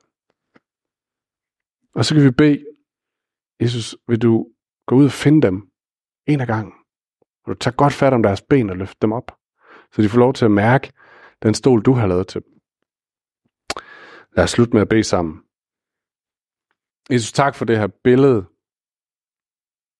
Og 1.94 2.04
så 2.04 2.14
kan 2.14 2.24
vi 2.24 2.30
bede, 2.30 2.64
Jesus, 3.60 3.96
vil 4.08 4.22
du 4.22 4.48
gå 4.86 4.94
ud 4.94 5.04
og 5.04 5.12
finde 5.12 5.42
dem 5.42 5.62
en 6.26 6.40
af 6.40 6.46
gangen? 6.46 6.81
Og 7.44 7.48
du 7.48 7.54
tager 7.54 7.76
godt 7.76 7.92
fat 7.92 8.12
om 8.12 8.22
deres 8.22 8.42
ben 8.42 8.70
og 8.70 8.76
løfter 8.76 8.98
dem 9.00 9.12
op, 9.12 9.38
så 9.92 10.02
de 10.02 10.08
får 10.08 10.18
lov 10.18 10.32
til 10.32 10.44
at 10.44 10.50
mærke 10.50 10.92
den 11.42 11.54
stol, 11.54 11.82
du 11.82 11.92
har 11.92 12.06
lavet 12.06 12.28
til 12.28 12.42
dem. 12.42 12.52
Lad 14.36 14.44
os 14.44 14.50
slutte 14.50 14.72
med 14.72 14.82
at 14.82 14.88
bede 14.88 15.04
sammen. 15.04 15.42
Jesus, 17.10 17.32
tak 17.32 17.54
for 17.54 17.64
det 17.64 17.78
her 17.78 17.86
billede. 17.86 18.46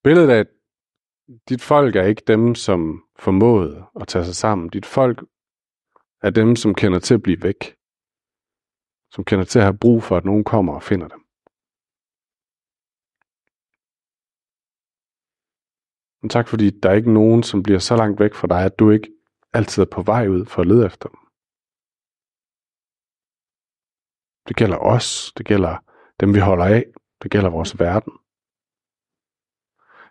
Billedet 0.05 0.31
af, 0.31 0.39
at 0.39 0.49
dit 1.49 1.63
folk 1.63 1.97
er 1.97 2.03
ikke 2.03 2.23
dem, 2.27 2.55
som 2.55 3.05
formåede 3.19 3.87
at 4.01 4.09
tage 4.09 4.25
sig 4.25 4.35
sammen. 4.35 4.69
Dit 4.69 4.87
folk 4.87 5.25
er 6.23 6.31
dem, 6.31 6.57
som 6.57 6.75
kender 6.75 6.99
til 6.99 7.15
at 7.15 7.23
blive 7.23 7.43
væk. 7.43 7.77
Som 9.11 9.25
kender 9.25 9.45
til 9.45 9.59
at 9.59 9.65
have 9.65 9.79
brug 9.79 10.03
for, 10.03 10.17
at 10.17 10.25
nogen 10.25 10.45
kommer 10.45 10.75
og 10.75 10.83
finder 10.83 11.09
dem. 11.09 11.22
Men 16.23 16.29
tak 16.29 16.49
fordi 16.49 16.71
der 16.71 16.91
er 16.91 16.95
ikke 16.95 17.13
nogen, 17.13 17.43
som 17.43 17.63
bliver 17.63 17.79
så 17.79 17.97
langt 17.97 18.21
væk 18.21 18.35
fra 18.35 18.47
dig, 18.47 18.65
at 18.65 18.79
du 18.79 18.91
ikke 18.91 19.13
altid 19.53 19.83
er 19.83 19.87
på 19.93 20.03
vej 20.03 20.29
ud 20.29 20.47
for 20.47 20.63
at 20.63 20.69
lede 20.69 20.87
efter 20.87 21.09
dem. 21.09 21.19
Det 24.49 24.57
gælder 24.57 24.77
os, 24.77 25.33
det 25.37 25.47
gælder 25.47 25.77
dem, 26.21 26.35
vi 26.35 26.39
holder 26.39 26.65
af, 26.65 26.85
det 27.23 27.31
gælder 27.31 27.51
vores 27.51 27.79
verden. 27.79 28.13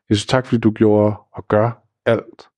Jesus, 0.10 0.26
tak 0.26 0.46
fordi 0.46 0.60
du 0.60 0.72
gjorde 0.72 1.16
og 1.32 1.48
gør 1.48 1.72
alt. 2.06 2.50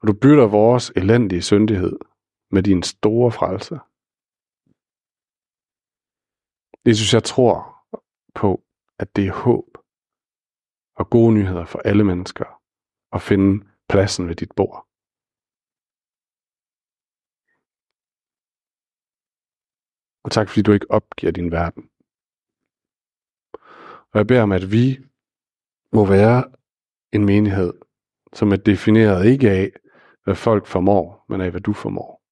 Og 0.00 0.08
du 0.08 0.12
bytter 0.12 0.46
vores 0.46 0.92
elendige 0.96 1.42
syndighed 1.42 1.98
med 2.50 2.62
din 2.62 2.82
store 2.82 3.32
frelse. 3.32 3.74
Jesus, 6.86 7.14
jeg 7.14 7.24
tror 7.24 7.56
på, 8.34 8.64
at 8.98 9.16
det 9.16 9.26
er 9.26 9.32
håb 9.32 9.81
og 10.94 11.10
gode 11.10 11.34
nyheder 11.34 11.64
for 11.64 11.78
alle 11.78 12.04
mennesker 12.04 12.62
og 13.10 13.22
finde 13.22 13.66
pladsen 13.88 14.28
ved 14.28 14.34
dit 14.34 14.52
bord. 14.56 14.86
Og 20.24 20.30
tak 20.32 20.48
fordi 20.48 20.62
du 20.62 20.72
ikke 20.72 20.90
opgiver 20.90 21.32
din 21.32 21.50
verden. 21.50 21.90
Og 24.12 24.18
jeg 24.18 24.26
beder 24.26 24.42
om, 24.42 24.52
at 24.52 24.72
vi 24.72 24.98
må 25.92 26.06
være 26.06 26.52
en 27.12 27.24
menighed, 27.24 27.72
som 28.32 28.52
er 28.52 28.56
defineret 28.56 29.26
ikke 29.26 29.50
af, 29.50 29.72
hvad 30.24 30.34
folk 30.34 30.66
formår, 30.66 31.24
men 31.28 31.40
af, 31.40 31.50
hvad 31.50 31.60
du 31.60 31.72
formår. 31.72 32.22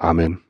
Amen. 0.00 0.49